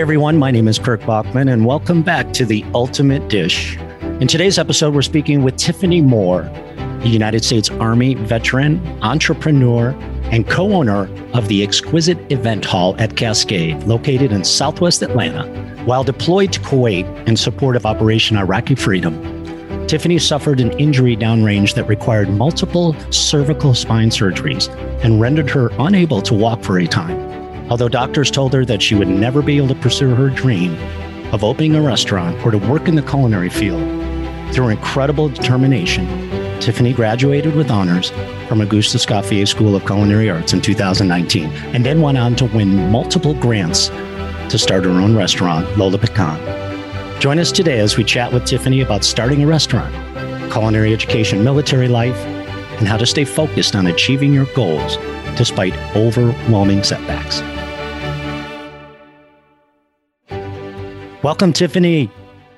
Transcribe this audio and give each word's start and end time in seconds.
Everyone. 0.00 0.38
My 0.38 0.50
name 0.50 0.66
is 0.66 0.78
Kirk 0.78 1.04
Bachman, 1.04 1.46
and 1.46 1.66
welcome 1.66 2.00
back 2.02 2.32
to 2.32 2.46
The 2.46 2.64
Ultimate 2.72 3.28
Dish. 3.28 3.76
In 4.18 4.26
today's 4.26 4.58
episode, 4.58 4.94
we're 4.94 5.02
speaking 5.02 5.42
with 5.42 5.58
Tiffany 5.58 6.00
Moore, 6.00 6.40
a 6.40 7.06
United 7.06 7.44
States 7.44 7.68
Army 7.68 8.14
veteran, 8.14 8.80
entrepreneur, 9.02 9.90
and 10.32 10.48
co 10.48 10.72
owner 10.72 11.06
of 11.34 11.48
the 11.48 11.62
exquisite 11.62 12.16
event 12.32 12.64
hall 12.64 12.96
at 12.98 13.18
Cascade, 13.18 13.82
located 13.82 14.32
in 14.32 14.42
southwest 14.42 15.02
Atlanta. 15.02 15.46
While 15.84 16.02
deployed 16.02 16.54
to 16.54 16.60
Kuwait 16.60 17.28
in 17.28 17.36
support 17.36 17.76
of 17.76 17.84
Operation 17.84 18.38
Iraqi 18.38 18.76
Freedom, 18.76 19.86
Tiffany 19.86 20.18
suffered 20.18 20.60
an 20.60 20.72
injury 20.78 21.14
downrange 21.14 21.74
that 21.74 21.84
required 21.84 22.30
multiple 22.30 22.96
cervical 23.10 23.74
spine 23.74 24.08
surgeries 24.08 24.74
and 25.04 25.20
rendered 25.20 25.50
her 25.50 25.70
unable 25.78 26.22
to 26.22 26.32
walk 26.32 26.62
for 26.62 26.78
a 26.78 26.86
time. 26.86 27.39
Although 27.70 27.88
doctors 27.88 28.32
told 28.32 28.52
her 28.52 28.64
that 28.64 28.82
she 28.82 28.96
would 28.96 29.06
never 29.06 29.42
be 29.42 29.56
able 29.56 29.68
to 29.68 29.76
pursue 29.76 30.12
her 30.12 30.28
dream 30.28 30.76
of 31.32 31.44
opening 31.44 31.76
a 31.76 31.80
restaurant 31.80 32.44
or 32.44 32.50
to 32.50 32.58
work 32.58 32.88
in 32.88 32.96
the 32.96 33.02
culinary 33.02 33.48
field, 33.48 33.80
through 34.52 34.70
incredible 34.70 35.28
determination, 35.28 36.04
Tiffany 36.58 36.92
graduated 36.92 37.54
with 37.54 37.70
honors 37.70 38.10
from 38.48 38.60
Auguste 38.60 38.96
Escoffier 38.96 39.46
School 39.46 39.76
of 39.76 39.86
Culinary 39.86 40.28
Arts 40.28 40.52
in 40.52 40.60
2019 40.60 41.44
and 41.72 41.86
then 41.86 42.02
went 42.02 42.18
on 42.18 42.34
to 42.36 42.46
win 42.46 42.90
multiple 42.90 43.34
grants 43.34 43.86
to 44.50 44.58
start 44.58 44.84
her 44.84 44.90
own 44.90 45.16
restaurant, 45.16 45.78
Lola 45.78 45.96
Pecan. 45.96 46.40
Join 47.20 47.38
us 47.38 47.52
today 47.52 47.78
as 47.78 47.96
we 47.96 48.02
chat 48.02 48.32
with 48.32 48.46
Tiffany 48.46 48.80
about 48.80 49.04
starting 49.04 49.44
a 49.44 49.46
restaurant, 49.46 49.94
culinary 50.52 50.92
education, 50.92 51.44
military 51.44 51.86
life, 51.86 52.18
and 52.80 52.88
how 52.88 52.96
to 52.96 53.06
stay 53.06 53.24
focused 53.24 53.76
on 53.76 53.86
achieving 53.86 54.32
your 54.32 54.46
goals 54.56 54.96
despite 55.36 55.74
overwhelming 55.94 56.82
setbacks. 56.82 57.40
Welcome, 61.22 61.52
Tiffany. 61.52 62.10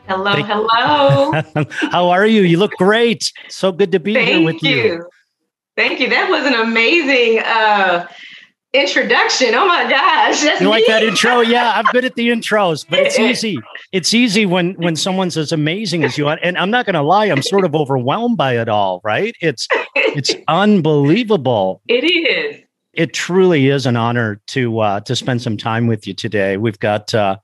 Hello, 0.06 0.34
hello. 0.34 1.42
How 1.90 2.08
are 2.10 2.26
you? 2.26 2.42
You 2.42 2.58
look 2.58 2.70
great. 2.72 3.32
So 3.48 3.72
good 3.72 3.90
to 3.92 3.98
be 3.98 4.14
Thank 4.14 4.28
here 4.28 4.44
with 4.44 4.62
you. 4.62 4.76
you. 4.76 5.06
Thank 5.76 5.98
you. 5.98 6.08
That 6.08 6.30
was 6.30 6.46
an 6.46 6.54
amazing 6.54 7.42
uh, 7.44 8.06
introduction. 8.72 9.54
Oh 9.54 9.66
my 9.66 9.88
gosh. 9.90 10.60
You 10.60 10.68
like 10.68 10.86
that 10.86 11.02
intro? 11.02 11.40
Yeah, 11.40 11.72
I'm 11.74 11.86
good 11.86 12.04
at 12.04 12.14
the 12.14 12.28
intros, 12.28 12.86
but 12.88 13.00
it's 13.00 13.18
easy. 13.18 13.58
It's 13.90 14.14
easy 14.14 14.46
when 14.46 14.74
when 14.74 14.94
someone's 14.94 15.36
as 15.36 15.50
amazing 15.50 16.04
as 16.04 16.16
you 16.16 16.28
are. 16.28 16.38
And 16.40 16.56
I'm 16.56 16.70
not 16.70 16.86
going 16.86 16.94
to 16.94 17.02
lie, 17.02 17.26
I'm 17.26 17.42
sort 17.42 17.64
of 17.64 17.74
overwhelmed 17.74 18.36
by 18.36 18.56
it 18.58 18.68
all. 18.68 19.00
Right? 19.02 19.34
It's 19.40 19.66
it's 19.96 20.34
unbelievable. 20.48 21.82
it 21.88 22.04
is. 22.04 22.60
It 22.92 23.14
truly 23.14 23.68
is 23.68 23.86
an 23.86 23.96
honor 23.96 24.40
to 24.48 24.78
uh, 24.78 25.00
to 25.00 25.16
spend 25.16 25.42
some 25.42 25.56
time 25.56 25.88
with 25.88 26.06
you 26.06 26.14
today. 26.14 26.58
We've 26.58 26.78
got 26.78 27.12
uh, 27.14 27.38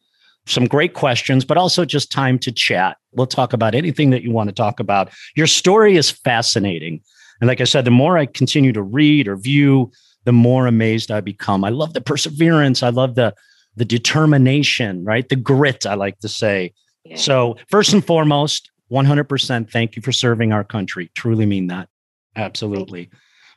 some 0.50 0.66
great 0.66 0.94
questions, 0.94 1.44
but 1.44 1.56
also 1.56 1.84
just 1.84 2.10
time 2.10 2.38
to 2.40 2.52
chat. 2.52 2.96
We'll 3.12 3.26
talk 3.26 3.52
about 3.52 3.74
anything 3.74 4.10
that 4.10 4.22
you 4.22 4.30
want 4.30 4.48
to 4.48 4.54
talk 4.54 4.80
about. 4.80 5.10
Your 5.36 5.46
story 5.46 5.96
is 5.96 6.10
fascinating. 6.10 7.00
And 7.40 7.48
like 7.48 7.60
I 7.60 7.64
said, 7.64 7.84
the 7.84 7.90
more 7.90 8.18
I 8.18 8.26
continue 8.26 8.72
to 8.72 8.82
read 8.82 9.28
or 9.28 9.36
view, 9.36 9.92
the 10.24 10.32
more 10.32 10.66
amazed 10.66 11.10
I 11.10 11.20
become. 11.20 11.64
I 11.64 11.70
love 11.70 11.94
the 11.94 12.00
perseverance. 12.00 12.82
I 12.82 12.90
love 12.90 13.14
the 13.14 13.34
the 13.76 13.84
determination, 13.84 15.04
right? 15.04 15.28
The 15.28 15.36
grit, 15.36 15.86
I 15.86 15.94
like 15.94 16.18
to 16.18 16.28
say. 16.28 16.72
Yeah. 17.04 17.16
So, 17.16 17.56
first 17.70 17.92
and 17.92 18.04
foremost, 18.04 18.70
100% 18.90 19.70
thank 19.70 19.94
you 19.94 20.02
for 20.02 20.10
serving 20.10 20.52
our 20.52 20.64
country. 20.64 21.10
Truly 21.14 21.46
mean 21.46 21.68
that. 21.68 21.88
Absolutely. 22.34 23.08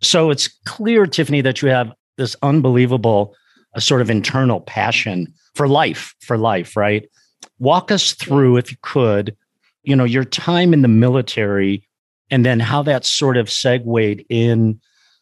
So, 0.02 0.30
it's 0.30 0.47
clear, 0.66 1.08
Tiffany, 1.08 1.42
that 1.42 1.64
you 1.64 1.69
have 1.69 1.92
this 2.17 2.36
unbelievable 2.44 3.36
uh, 3.75 3.80
sort 3.80 4.02
of 4.02 4.12
internal 4.12 4.62
passion 4.62 5.34
for 5.55 5.67
life, 5.67 6.16
for 6.21 6.38
life, 6.38 6.75
right? 6.75 7.07
Walk 7.59 7.91
us 7.91 8.13
through, 8.13 8.57
if 8.57 8.71
you 8.71 8.77
could, 8.81 9.35
you 9.83 9.95
know, 9.95 10.03
your 10.03 10.23
time 10.23 10.73
in 10.73 10.81
the 10.81 10.88
military 10.88 11.88
and 12.29 12.45
then 12.45 12.59
how 12.59 12.81
that 12.84 13.06
sort 13.06 13.38
of 13.38 13.50
segued 13.50 14.23
in 14.29 14.79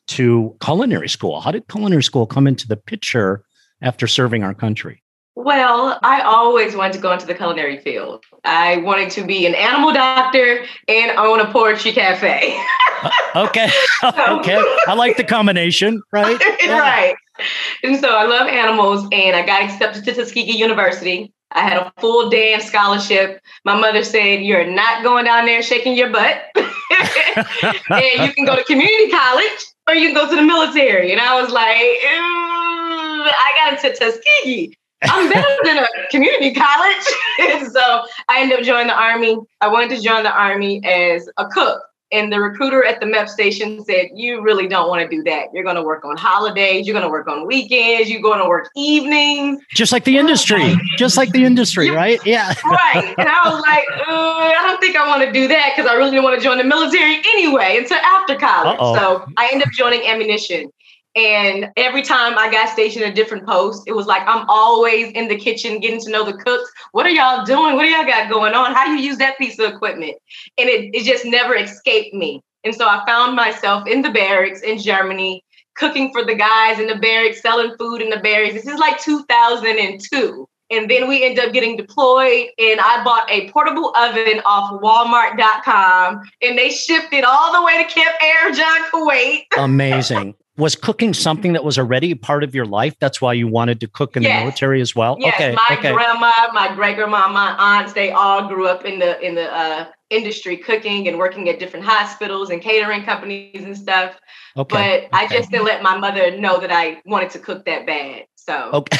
to 0.07 0.55
culinary 0.61 1.09
school. 1.09 1.41
How 1.41 1.51
did 1.51 1.67
culinary 1.67 2.03
school 2.03 2.25
come 2.25 2.47
into 2.47 2.67
the 2.67 2.77
picture 2.77 3.43
after 3.81 4.07
serving 4.07 4.43
our 4.43 4.53
country? 4.53 5.03
Well, 5.35 5.97
I 6.03 6.21
always 6.21 6.75
wanted 6.75 6.93
to 6.93 6.99
go 6.99 7.13
into 7.13 7.25
the 7.25 7.33
culinary 7.33 7.77
field. 7.77 8.25
I 8.43 8.77
wanted 8.77 9.09
to 9.11 9.23
be 9.23 9.45
an 9.45 9.55
animal 9.55 9.93
doctor 9.93 10.65
and 10.89 11.17
own 11.17 11.39
a 11.39 11.49
poetry 11.49 11.93
cafe. 11.93 12.61
Uh, 13.01 13.11
okay. 13.47 13.69
okay. 14.03 14.61
I 14.87 14.95
like 14.95 15.15
the 15.15 15.23
combination, 15.23 16.01
right? 16.11 16.41
Yeah. 16.61 16.77
right. 16.77 17.15
And 17.83 17.99
so 17.99 18.09
I 18.09 18.25
love 18.25 18.47
animals 18.47 19.07
and 19.11 19.35
I 19.35 19.45
got 19.45 19.63
accepted 19.63 20.03
to 20.05 20.13
Tuskegee 20.13 20.57
University. 20.57 21.31
I 21.51 21.61
had 21.61 21.77
a 21.77 21.93
full 21.99 22.29
dance 22.29 22.65
scholarship. 22.65 23.41
My 23.65 23.79
mother 23.79 24.03
said, 24.03 24.43
You're 24.43 24.69
not 24.69 25.03
going 25.03 25.25
down 25.25 25.45
there 25.45 25.63
shaking 25.63 25.95
your 25.95 26.09
butt. 26.09 26.43
and 26.55 28.25
you 28.27 28.33
can 28.33 28.45
go 28.45 28.55
to 28.55 28.63
community 28.65 29.09
college 29.09 29.65
or 29.87 29.95
you 29.95 30.09
can 30.09 30.15
go 30.15 30.29
to 30.29 30.35
the 30.35 30.41
military. 30.41 31.11
And 31.11 31.21
I 31.21 31.41
was 31.41 31.51
like, 31.51 31.77
"Mm, 31.77 33.31
I 33.31 33.53
got 33.57 33.83
into 33.83 33.97
Tuskegee. 33.97 34.75
I'm 35.03 35.29
better 35.29 35.55
than 35.63 35.77
a 35.77 35.87
community 36.11 36.53
college. 36.53 37.71
so 37.71 38.03
I 38.27 38.41
ended 38.41 38.59
up 38.59 38.65
joining 38.65 38.87
the 38.87 38.99
Army. 38.99 39.37
I 39.61 39.69
wanted 39.69 39.95
to 39.95 40.01
join 40.01 40.23
the 40.23 40.31
Army 40.31 40.83
as 40.83 41.29
a 41.37 41.47
cook. 41.47 41.81
And 42.11 42.33
the 42.33 42.39
recruiter 42.39 42.83
at 42.83 42.99
the 42.99 43.05
MEP 43.05 43.29
station 43.29 43.83
said, 43.85 44.07
You 44.15 44.41
really 44.41 44.67
don't 44.67 44.89
want 44.89 45.07
to 45.07 45.15
do 45.15 45.21
that. 45.23 45.47
You're 45.53 45.63
going 45.63 45.75
to 45.75 45.83
work 45.83 46.03
on 46.03 46.17
holidays. 46.17 46.87
You're 46.87 46.93
going 46.93 47.05
to 47.05 47.09
work 47.09 47.27
on 47.27 47.45
weekends. 47.45 48.09
You're 48.09 48.21
going 48.21 48.39
to 48.39 48.47
work 48.47 48.69
evenings. 48.75 49.61
Just 49.75 49.91
like 49.91 50.05
the 50.05 50.17
industry, 50.17 50.75
just 50.97 51.17
like 51.17 51.31
the 51.31 51.45
industry, 51.45 51.89
right? 51.89 52.19
Yeah. 52.25 52.53
Right. 52.69 53.15
And 53.17 53.27
I 53.27 53.49
was 53.49 53.61
like, 53.61 53.85
uh, 54.07 54.11
I 54.11 54.61
don't 54.65 54.79
think 54.79 54.95
I 54.95 55.07
want 55.07 55.23
to 55.23 55.31
do 55.31 55.47
that 55.47 55.73
because 55.75 55.89
I 55.89 55.95
really 55.95 56.11
didn't 56.11 56.23
want 56.23 56.39
to 56.39 56.43
join 56.43 56.57
the 56.57 56.63
military 56.63 57.17
anyway 57.33 57.77
until 57.77 57.97
after 57.97 58.35
college. 58.35 58.77
Uh-oh. 58.79 58.95
So 58.95 59.33
I 59.37 59.49
ended 59.51 59.67
up 59.67 59.73
joining 59.73 60.05
ammunition. 60.05 60.71
And 61.15 61.69
every 61.75 62.01
time 62.01 62.37
I 62.37 62.51
got 62.51 62.69
stationed 62.69 63.03
at 63.03 63.11
a 63.11 63.15
different 63.15 63.45
post, 63.47 63.83
it 63.87 63.93
was 63.93 64.05
like 64.05 64.21
I'm 64.27 64.45
always 64.47 65.11
in 65.13 65.27
the 65.27 65.37
kitchen 65.37 65.79
getting 65.79 65.99
to 66.01 66.11
know 66.11 66.23
the 66.23 66.37
cooks. 66.37 66.71
What 66.91 67.05
are 67.05 67.09
y'all 67.09 67.45
doing? 67.45 67.75
What 67.75 67.83
do 67.83 67.89
y'all 67.89 68.05
got 68.05 68.29
going 68.29 68.53
on? 68.53 68.73
How 68.73 68.85
do 68.85 68.91
you 68.91 68.99
use 68.99 69.17
that 69.17 69.37
piece 69.37 69.57
of 69.59 69.73
equipment? 69.73 70.15
And 70.57 70.69
it, 70.69 70.93
it 70.93 71.03
just 71.03 71.25
never 71.25 71.55
escaped 71.55 72.13
me. 72.13 72.41
And 72.63 72.75
so 72.75 72.87
I 72.87 73.03
found 73.07 73.35
myself 73.35 73.87
in 73.87 74.01
the 74.01 74.11
barracks 74.11 74.61
in 74.61 74.77
Germany, 74.77 75.43
cooking 75.75 76.11
for 76.11 76.23
the 76.25 76.35
guys 76.35 76.79
in 76.79 76.87
the 76.87 76.97
barracks, 76.97 77.41
selling 77.41 77.75
food 77.77 78.01
in 78.01 78.09
the 78.09 78.19
barracks. 78.19 78.53
This 78.53 78.67
is 78.67 78.79
like 78.79 79.01
2002. 79.01 80.47
And 80.71 80.89
then 80.89 81.07
we 81.07 81.25
ended 81.25 81.43
up 81.43 81.51
getting 81.51 81.77
deployed, 81.77 82.49
and 82.59 82.79
I 82.79 83.03
bought 83.03 83.27
a 83.31 83.49
portable 83.49 83.91
oven 83.97 84.39
off 84.45 84.79
Walmart.com, 84.81 86.21
and 86.43 86.57
they 86.59 86.69
shipped 86.69 87.11
it 87.11 87.23
all 87.23 87.53
the 87.53 87.65
way 87.65 87.83
to 87.83 87.89
Camp 87.91 88.15
Arifjan, 88.21 88.89
Kuwait. 88.91 89.45
Amazing. 89.57 90.35
Was 90.59 90.75
cooking 90.75 91.13
something 91.13 91.53
that 91.53 91.63
was 91.63 91.79
already 91.79 92.13
part 92.13 92.43
of 92.43 92.53
your 92.53 92.65
life? 92.65 92.93
That's 92.99 93.21
why 93.21 93.31
you 93.31 93.47
wanted 93.47 93.79
to 93.79 93.87
cook 93.87 94.17
in 94.17 94.23
the 94.23 94.29
military 94.29 94.81
as 94.81 94.93
well? 94.93 95.15
Yes, 95.17 95.35
okay. 95.35 95.55
my 95.55 95.77
okay. 95.77 95.93
grandma, 95.93 96.33
my 96.53 96.75
great 96.75 96.97
grandma, 96.97 97.29
my 97.29 97.55
aunts, 97.57 97.93
they 97.93 98.11
all 98.11 98.45
grew 98.47 98.67
up 98.67 98.83
in 98.83 98.99
the 98.99 99.19
in 99.25 99.35
the 99.35 99.49
uh, 99.51 99.85
industry, 100.09 100.57
cooking 100.57 101.07
and 101.07 101.17
working 101.17 101.47
at 101.47 101.59
different 101.59 101.85
hospitals 101.85 102.49
and 102.49 102.61
catering 102.61 103.03
companies 103.03 103.63
and 103.63 103.77
stuff. 103.77 104.19
okay. 104.57 105.07
But 105.09 105.17
I 105.17 105.27
just 105.27 105.49
didn't 105.49 105.65
let 105.65 105.81
my 105.81 105.97
mother 105.97 106.37
know 106.37 106.59
that 106.59 106.71
I 106.71 107.01
wanted 107.05 107.29
to 107.31 107.39
cook 107.39 107.63
that 107.65 107.85
bad. 107.85 108.25
So 108.35 108.71
Okay. 108.73 108.97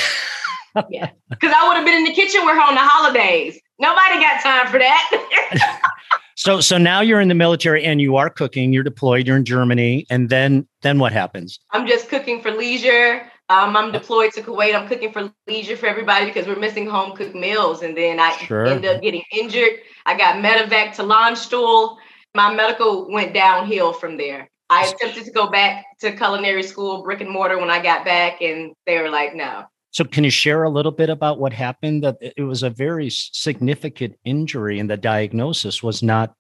yeah, 0.90 1.10
because 1.30 1.54
I 1.54 1.68
would 1.68 1.76
have 1.76 1.86
been 1.86 1.98
in 1.98 2.06
the 2.06 2.14
kitchen 2.14 2.46
with 2.46 2.56
her 2.56 2.62
on 2.62 2.76
the 2.76 2.82
holidays. 2.82 3.60
Nobody 3.80 4.20
got 4.20 4.42
time 4.42 4.68
for 4.72 4.80
that. 4.80 5.82
So 6.40 6.62
so 6.62 6.78
now 6.78 7.02
you're 7.02 7.20
in 7.20 7.28
the 7.28 7.36
military 7.36 7.84
and 7.84 8.00
you 8.00 8.16
are 8.16 8.30
cooking, 8.30 8.72
you're 8.72 8.82
deployed, 8.82 9.28
you're 9.28 9.36
in 9.36 9.44
Germany, 9.44 10.06
and 10.10 10.30
then 10.30 10.66
then 10.84 10.98
what 10.98 11.12
happens? 11.12 11.60
I'm 11.72 11.86
just 11.86 12.08
cooking 12.08 12.42
for 12.42 12.50
leisure. 12.50 13.30
Um, 13.50 13.76
I'm 13.76 13.92
deployed 13.92 14.32
to 14.34 14.42
Kuwait. 14.42 14.74
I'm 14.74 14.88
cooking 14.88 15.12
for 15.12 15.30
leisure 15.48 15.76
for 15.76 15.88
everybody 15.88 16.28
because 16.28 16.48
we're 16.48 16.56
missing 16.58 16.88
home 16.88 17.14
cooked 17.14 17.36
meals. 17.36 17.82
And 17.82 17.98
then 17.98 18.22
I 18.22 18.32
Sure. 18.38 18.68
end 18.68 18.86
up 18.86 19.02
getting 19.02 19.24
injured. 19.34 19.82
I 20.06 20.18
got 20.18 20.36
medevac 20.36 20.96
to 20.96 21.04
Landstuhl. 21.04 21.98
My 22.34 22.54
medical 22.54 23.12
went 23.12 23.34
downhill 23.34 23.92
from 23.92 24.16
there. 24.16 24.50
I 24.70 24.86
attempted 24.86 25.26
to 25.26 25.32
go 25.32 25.48
back 25.48 25.84
to 26.00 26.14
culinary 26.14 26.64
school, 26.64 27.04
brick 27.04 27.20
and 27.20 27.30
mortar, 27.30 27.58
when 27.58 27.70
I 27.70 27.82
got 27.82 28.06
back, 28.06 28.42
and 28.42 28.72
they 28.86 29.02
were 29.02 29.10
like, 29.10 29.36
no. 29.36 29.66
So 29.92 30.04
can 30.04 30.24
you 30.24 30.30
share 30.30 30.64
a 30.64 30.70
little 30.70 30.92
bit 30.92 31.10
about 31.10 31.40
what 31.40 31.54
happened? 31.54 32.04
That 32.04 32.18
it 32.22 32.44
was 32.44 32.64
a 32.64 32.70
very 32.70 33.10
significant 33.10 34.16
injury 34.24 34.80
and 34.80 34.90
the 34.90 34.98
diagnosis 34.98 35.82
was 35.82 36.04
not 36.04 36.36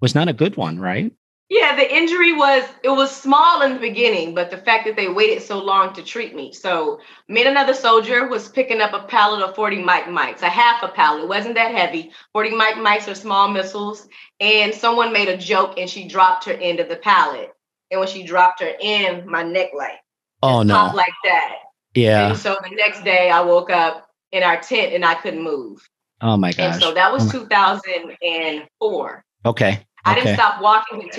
was 0.00 0.14
not 0.14 0.28
a 0.28 0.32
good 0.32 0.56
one, 0.56 0.78
right? 0.78 1.12
Yeah, 1.48 1.76
the 1.76 1.94
injury 1.94 2.32
was 2.32 2.64
it 2.82 2.88
was 2.88 3.14
small 3.14 3.60
in 3.60 3.74
the 3.74 3.78
beginning, 3.78 4.34
but 4.34 4.50
the 4.50 4.56
fact 4.56 4.86
that 4.86 4.96
they 4.96 5.08
waited 5.08 5.42
so 5.42 5.62
long 5.62 5.92
to 5.92 6.02
treat 6.02 6.34
me. 6.34 6.50
So 6.50 6.98
me 7.28 7.42
and 7.42 7.50
another 7.50 7.74
soldier 7.74 8.26
was 8.26 8.48
picking 8.48 8.80
up 8.80 8.94
a 8.94 9.06
pallet 9.06 9.42
of 9.42 9.54
40 9.54 9.82
mike 9.82 10.08
mikes, 10.08 10.40
a 10.40 10.48
half 10.48 10.82
a 10.82 10.88
pallet. 10.88 11.24
It 11.24 11.28
wasn't 11.28 11.54
that 11.56 11.74
heavy. 11.74 12.10
40 12.32 12.56
mike 12.56 12.78
mikes 12.78 13.06
are 13.06 13.14
small 13.14 13.48
missiles. 13.48 14.08
And 14.40 14.74
someone 14.74 15.12
made 15.12 15.28
a 15.28 15.36
joke 15.36 15.78
and 15.78 15.90
she 15.90 16.08
dropped 16.08 16.46
her 16.46 16.54
end 16.54 16.80
of 16.80 16.88
the 16.88 16.96
pallet. 16.96 17.52
And 17.90 18.00
when 18.00 18.08
she 18.08 18.22
dropped 18.22 18.60
her 18.60 18.72
end, 18.80 19.26
my 19.26 19.42
neck 19.42 19.72
like 19.76 20.00
Oh 20.42 20.62
no. 20.62 20.90
like 20.94 21.12
that. 21.24 21.52
Yeah. 21.94 22.28
And 22.28 22.38
so 22.38 22.56
the 22.62 22.74
next 22.74 23.04
day 23.04 23.30
I 23.30 23.40
woke 23.40 23.70
up 23.70 24.08
in 24.30 24.42
our 24.42 24.60
tent 24.60 24.92
and 24.92 25.04
I 25.04 25.14
couldn't 25.14 25.42
move. 25.42 25.86
Oh 26.20 26.36
my 26.36 26.52
gosh. 26.52 26.74
And 26.74 26.82
so 26.82 26.94
that 26.94 27.12
was 27.12 27.28
oh 27.28 27.38
2004. 27.38 29.24
Okay. 29.44 29.80
I 30.04 30.12
okay. 30.12 30.20
didn't 30.20 30.36
stop 30.36 30.60
walking 30.60 31.10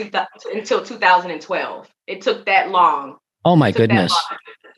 until 0.54 0.84
2012. 0.84 1.90
It 2.08 2.22
took 2.22 2.46
that 2.46 2.70
long. 2.70 3.18
Oh 3.46 3.56
my 3.56 3.72
goodness. 3.72 4.18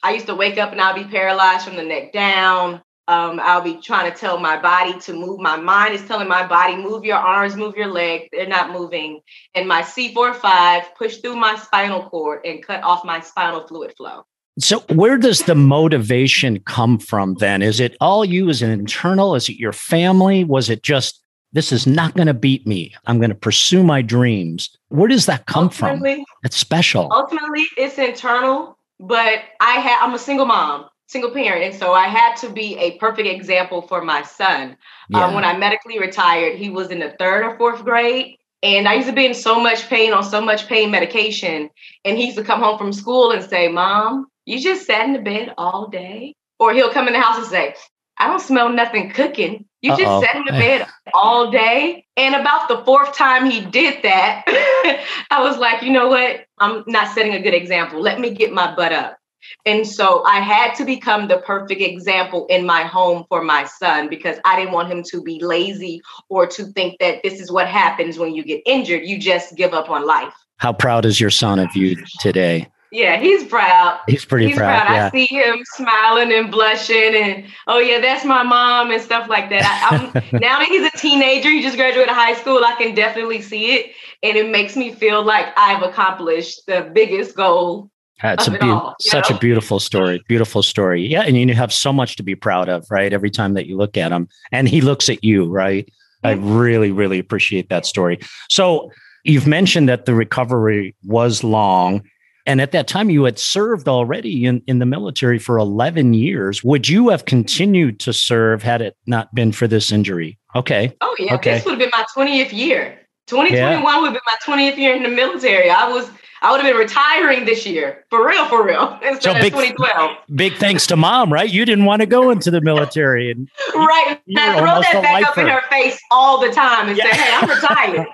I 0.04 0.12
used 0.12 0.28
to 0.28 0.36
wake 0.36 0.58
up 0.58 0.72
and 0.72 0.82
I'll 0.82 0.96
be 0.96 1.04
paralyzed 1.04 1.66
from 1.66 1.76
the 1.76 1.84
neck 1.84 2.12
down. 2.12 2.82
Um, 3.08 3.40
I'll 3.40 3.62
be 3.62 3.78
trying 3.78 4.12
to 4.12 4.18
tell 4.18 4.40
my 4.40 4.60
body 4.60 5.00
to 5.02 5.14
move. 5.14 5.40
My 5.40 5.58
mind 5.58 5.94
is 5.94 6.04
telling 6.08 6.28
my 6.28 6.46
body, 6.46 6.76
move 6.76 7.06
your 7.06 7.18
arms, 7.18 7.56
move 7.56 7.76
your 7.76 7.88
leg. 7.88 8.30
They're 8.32 8.48
not 8.48 8.72
moving. 8.72 9.22
And 9.54 9.68
my 9.68 9.84
C4-5 9.84 10.96
pushed 10.98 11.22
through 11.22 11.36
my 11.36 11.56
spinal 11.56 12.10
cord 12.10 12.46
and 12.46 12.66
cut 12.66 12.84
off 12.84 13.06
my 13.06 13.20
spinal 13.20 13.68
fluid 13.68 13.94
flow. 13.96 14.26
So, 14.58 14.80
where 14.94 15.18
does 15.18 15.42
the 15.42 15.56
motivation 15.56 16.60
come 16.62 16.98
from 16.98 17.36
then? 17.36 17.62
Is 17.62 17.80
it 17.80 17.98
all 18.00 18.24
you? 18.24 18.50
Is 18.50 18.62
it 18.62 18.70
internal? 18.70 19.36
Is 19.36 19.50
it 19.50 19.58
your 19.58 19.74
family? 19.74 20.46
Was 20.46 20.70
it 20.70 20.82
just, 20.82 21.22
this 21.52 21.74
is 21.74 21.86
not 21.86 22.16
going 22.16 22.28
to 22.28 22.34
beat 22.34 22.66
me? 22.66 22.96
I'm 23.06 23.18
going 23.18 23.32
to 23.32 23.36
pursue 23.36 23.84
my 23.84 24.02
dreams. 24.02 24.70
Where 24.90 25.10
does 25.10 25.26
that 25.26 25.46
come 25.46 25.66
ultimately, 25.66 26.16
from? 26.16 26.26
It's 26.46 26.56
special. 26.56 27.12
Ultimately, 27.12 27.66
it's 27.78 27.98
internal, 27.98 28.78
but 29.00 29.40
I 29.60 29.74
had, 29.74 30.02
I'm 30.02 30.14
a 30.14 30.20
single 30.20 30.46
mom 30.46 30.86
single 31.08 31.32
parent. 31.32 31.64
And 31.64 31.76
so 31.76 31.94
I 31.94 32.08
had 32.08 32.36
to 32.38 32.50
be 32.50 32.78
a 32.78 32.98
perfect 32.98 33.28
example 33.28 33.84
for 33.84 34.04
my 34.04 34.24
son. 34.24 34.72
Um, 34.72 34.78
yeah. 35.10 35.26
Um, 35.26 35.34
when 35.36 35.46
I 35.46 35.58
medically 35.58 36.00
retired, 36.00 36.58
he 36.58 36.70
was 36.70 36.90
in 36.90 37.00
the 37.00 37.16
third 37.20 37.44
or 37.44 37.58
fourth 37.58 37.84
grade. 37.84 38.38
And 38.64 38.88
I 38.88 38.96
used 38.96 39.08
to 39.08 39.14
be 39.14 39.26
in 39.26 39.36
so 39.36 39.60
much 39.60 39.88
pain 39.88 40.14
on 40.14 40.24
so 40.24 40.42
much 40.42 40.68
pain 40.68 40.90
medication. 40.90 41.70
And 42.04 42.18
he 42.18 42.26
used 42.26 42.38
to 42.38 42.44
come 42.44 42.62
home 42.62 42.78
from 42.78 42.92
school 42.92 43.32
and 43.32 43.44
say, 43.44 43.68
Mom, 43.68 44.28
you 44.46 44.60
just 44.60 44.86
sat 44.86 45.06
in 45.06 45.14
the 45.14 45.20
bed 45.20 45.54
all 45.58 45.88
day? 45.88 46.36
Or 46.60 46.74
he'll 46.74 46.92
come 46.92 47.08
in 47.08 47.14
the 47.14 47.20
house 47.20 47.38
and 47.38 47.48
say, 47.48 47.76
I 48.18 48.28
don't 48.28 48.40
smell 48.40 48.70
nothing 48.70 49.10
cooking. 49.12 49.66
You 49.82 49.92
Uh-oh. 49.92 49.98
just 50.00 50.26
sat 50.26 50.36
in 50.38 50.46
the 50.46 50.52
bed 50.52 50.88
all 51.14 51.52
day. 51.52 52.06
And 52.16 52.34
about 52.34 52.70
the 52.70 52.78
fourth 52.86 53.16
time 53.16 53.50
he 53.50 53.60
did 53.60 54.02
that, 54.04 54.44
I 55.32 55.42
was 55.42 55.58
like, 55.58 55.84
you 55.84 55.92
know 55.92 56.08
what? 56.08 56.46
I'm 56.60 56.84
not 56.88 57.14
setting 57.14 57.34
a 57.34 57.42
good 57.42 57.54
example. 57.54 58.02
Let 58.02 58.20
me 58.20 58.30
get 58.30 58.54
my 58.54 58.74
butt 58.74 58.94
up. 58.94 59.18
And 59.66 59.86
so 59.86 60.24
I 60.24 60.40
had 60.40 60.74
to 60.76 60.86
become 60.86 61.28
the 61.28 61.38
perfect 61.40 61.82
example 61.82 62.48
in 62.48 62.66
my 62.66 62.84
home 62.84 63.26
for 63.30 63.44
my 63.44 63.66
son 63.66 64.10
because 64.10 64.38
I 64.46 64.56
didn't 64.56 64.74
want 64.74 64.92
him 64.92 65.04
to 65.12 65.22
be 65.22 65.44
lazy 65.44 66.02
or 66.30 66.48
to 66.48 66.66
think 66.68 66.98
that 67.00 67.22
this 67.22 67.40
is 67.40 67.52
what 67.52 67.68
happens 67.68 68.18
when 68.18 68.34
you 68.34 68.44
get 68.44 68.62
injured. 68.66 69.04
You 69.06 69.20
just 69.20 69.56
give 69.56 69.74
up 69.74 69.90
on 69.90 70.08
life. 70.08 70.34
How 70.58 70.74
proud 70.74 71.06
is 71.06 71.20
your 71.20 71.30
son 71.30 71.60
of 71.60 71.76
you 71.76 71.98
today? 72.22 72.68
Yeah, 72.96 73.20
he's 73.20 73.44
proud. 73.44 74.00
He's 74.08 74.24
pretty 74.24 74.48
he's 74.48 74.58
proud. 74.58 74.86
proud. 74.86 74.94
Yeah. 74.94 75.06
I 75.08 75.10
see 75.10 75.26
him 75.26 75.64
smiling 75.74 76.32
and 76.32 76.50
blushing, 76.50 77.14
and 77.16 77.46
oh 77.68 77.80
yeah, 77.80 78.00
that's 78.00 78.24
my 78.24 78.42
mom 78.42 78.92
and 78.92 79.02
stuff 79.02 79.28
like 79.28 79.50
that. 79.50 79.90
I, 79.92 80.20
now 80.32 80.60
that 80.60 80.68
he's 80.70 80.88
a 80.88 80.98
teenager, 80.98 81.50
he 81.50 81.62
just 81.62 81.76
graduated 81.76 82.14
high 82.14 82.36
school. 82.36 82.64
I 82.64 82.76
can 82.78 82.96
definitely 82.96 83.42
see 83.42 83.76
it, 83.76 83.92
and 84.24 84.38
it 84.38 84.50
makes 84.50 84.78
me 84.78 84.94
feel 84.94 85.24
like 85.24 85.48
I've 85.58 85.84
accomplished 85.84 86.62
the 86.68 86.90
biggest 86.94 87.36
goal 87.36 87.92
it's 88.24 88.48
a 88.48 88.52
be- 88.52 88.60
all, 88.62 88.96
such 89.02 89.30
know? 89.30 89.36
a 89.36 89.40
beautiful 89.40 89.80
story. 89.80 90.22
Beautiful 90.28 90.64
story. 90.64 91.06
Yeah. 91.06 91.24
And 91.24 91.36
you 91.36 91.54
have 91.54 91.74
so 91.74 91.92
much 91.92 92.16
to 92.16 92.24
be 92.24 92.36
proud 92.36 92.70
of, 92.70 92.86
right? 92.90 93.12
Every 93.12 93.30
time 93.30 93.56
that 93.56 93.66
you 93.66 93.76
look 93.78 93.98
at 93.98 94.12
him 94.12 94.30
and 94.52 94.70
he 94.70 94.82
looks 94.82 95.10
at 95.10 95.24
you, 95.24 95.50
right? 95.50 95.92
I 96.24 96.32
really, 96.32 96.92
really 96.92 97.20
appreciate 97.20 97.70
that 97.70 97.86
story. 97.86 98.20
So 98.50 98.90
you've 99.26 99.46
mentioned 99.46 99.90
that 99.90 100.06
the 100.06 100.16
recovery 100.16 100.96
was 101.04 101.44
long. 101.44 102.02
And 102.46 102.62
at 102.62 102.72
that 102.74 102.88
time, 102.88 103.10
you 103.10 103.24
had 103.24 103.40
served 103.40 103.88
already 103.88 104.46
in, 104.46 104.62
in 104.68 104.80
the 104.80 104.86
military 104.86 105.40
for 105.40 105.58
11 105.58 106.14
years. 106.14 106.64
Would 106.64 106.88
you 106.88 107.10
have 107.10 107.26
continued 107.26 108.00
to 108.02 108.14
serve 108.14 108.62
had 108.62 108.82
it 108.82 108.96
not 109.08 109.34
been 109.34 109.52
for 109.52 109.68
this 109.68 109.92
injury? 109.92 110.38
Okay. 110.56 110.96
Oh, 111.02 111.16
yeah. 111.18 111.36
Okay. 111.36 111.56
This 111.56 111.66
would 111.66 111.72
have 111.72 111.80
been 111.80 111.92
my 111.94 112.06
20th 112.16 112.54
year. 112.54 113.00
2021 113.28 113.84
yeah. 113.84 114.02
would 114.02 114.14
be 114.14 114.20
my 114.26 114.56
20th 114.56 114.78
year 114.78 114.96
in 114.96 115.02
the 115.02 115.10
military. 115.10 115.70
I 115.70 115.90
was 115.90 116.10
I 116.46 116.52
would 116.52 116.62
have 116.62 116.72
been 116.72 116.78
retiring 116.80 117.46
this 117.46 117.66
year, 117.66 118.06
for 118.12 118.24
real, 118.24 118.46
for 118.46 118.64
real, 118.64 119.00
instead 119.04 119.24
so 119.24 119.34
big, 119.34 119.52
2012. 119.52 120.18
Big 120.36 120.54
thanks 120.58 120.86
to 120.88 120.96
mom, 120.96 121.34
right? 121.34 121.52
You 121.52 121.66
didn't 121.66 121.86
want 121.86 122.02
to 122.02 122.06
go 122.06 122.30
into 122.30 122.52
the 122.52 122.62
military, 122.62 123.32
and 123.32 123.50
right. 123.76 124.20
I 124.38 124.60
throw 124.60 124.80
that 124.80 125.02
back 125.02 125.24
up 125.24 125.38
in 125.40 125.48
her 125.48 125.64
face 125.72 126.00
all 126.12 126.40
the 126.40 126.52
time 126.52 126.90
and 126.90 126.98
yeah. 126.98 127.06
say, 127.06 127.18
"Hey, 127.18 127.34
I'm 127.34 127.50
retired. 127.50 128.08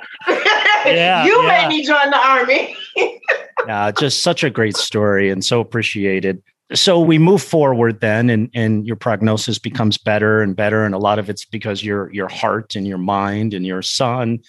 yeah, 0.85 1.25
you 1.25 1.43
yeah. 1.43 1.67
made 1.67 1.67
me 1.67 1.85
join 1.85 2.09
the 2.09 2.25
army." 2.25 2.77
yeah, 3.67 3.91
just 3.91 4.23
such 4.23 4.45
a 4.45 4.49
great 4.49 4.77
story, 4.77 5.29
and 5.29 5.43
so 5.43 5.59
appreciated. 5.59 6.41
So 6.73 7.01
we 7.01 7.17
move 7.17 7.43
forward 7.43 7.99
then, 7.99 8.29
and 8.29 8.49
and 8.53 8.87
your 8.87 8.95
prognosis 8.95 9.59
becomes 9.59 9.97
better 9.97 10.41
and 10.41 10.55
better, 10.55 10.85
and 10.85 10.95
a 10.95 10.99
lot 10.99 11.19
of 11.19 11.29
it's 11.29 11.43
because 11.43 11.83
your 11.83 12.09
your 12.13 12.29
heart 12.29 12.77
and 12.77 12.87
your 12.87 12.97
mind 12.97 13.53
and 13.53 13.65
your 13.65 13.81
son 13.81 14.39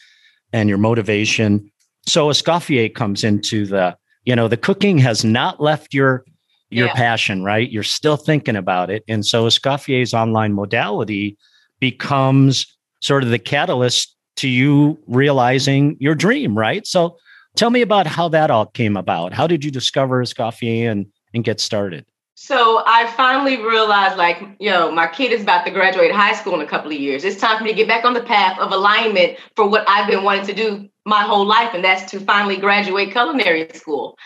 and 0.53 0.69
your 0.69 0.79
motivation 0.79 1.69
so 2.07 2.29
Escoffier 2.29 2.95
comes 2.95 3.25
into 3.25 3.67
the, 3.67 3.97
you 4.25 4.35
know, 4.35 4.49
the 4.49 4.57
cooking 4.57 4.99
has 4.99 5.25
not 5.25 5.61
left 5.61 5.95
your 5.95 6.25
your 6.71 6.87
yeah. 6.87 6.95
passion, 6.95 7.45
right? 7.45 7.71
You're 7.71 7.83
still 7.83 8.17
thinking 8.17 8.57
about 8.57 8.91
it. 8.91 9.05
And 9.07 9.27
so 9.27 9.45
Escoffier's 9.45 10.15
online 10.15 10.55
modality 10.55 11.37
becomes 11.81 12.67
sort 13.01 13.23
of 13.23 13.29
the 13.29 13.39
catalyst 13.39 14.17
to 14.37 14.49
you 14.49 14.99
realizing 15.07 15.97
your 16.01 16.15
dream, 16.15 16.57
right? 16.57 16.87
So 16.87 17.19
tell 17.57 17.69
me 17.69 17.83
about 17.83 18.07
how 18.07 18.29
that 18.31 18.51
all 18.51 18.67
came 18.67 18.97
about. 18.97 19.35
How 19.35 19.47
did 19.47 19.65
you 19.65 19.71
discover 19.71 20.25
Escoffier 20.25 20.91
and, 20.91 21.07
and 21.35 21.45
get 21.45 21.61
started? 21.61 22.07
So 22.35 22.83
I 22.87 23.07
finally 23.13 23.59
realized, 23.59 24.17
like, 24.17 24.43
yo, 24.59 24.91
my 24.91 25.07
kid 25.07 25.31
is 25.31 25.43
about 25.43 25.65
to 25.67 25.71
graduate 25.71 26.11
high 26.11 26.33
school 26.33 26.55
in 26.55 26.61
a 26.63 26.67
couple 26.67 26.91
of 26.91 26.99
years. 26.99 27.23
It's 27.23 27.41
time 27.41 27.59
for 27.59 27.65
me 27.65 27.71
to 27.71 27.77
get 27.77 27.87
back 27.87 28.05
on 28.05 28.15
the 28.15 28.23
path 28.23 28.59
of 28.59 28.73
alignment 28.73 29.39
for 29.55 29.69
what 29.69 29.85
I've 29.87 30.09
been 30.09 30.25
wanting 30.25 30.47
to 30.47 30.55
do 30.55 30.89
my 31.05 31.23
whole 31.23 31.47
life, 31.47 31.75
and 31.75 31.85
that's 31.85 32.11
to 32.13 32.21
finally 32.21 32.57
graduate 32.57 33.11
culinary 33.11 33.69
school. 33.75 34.17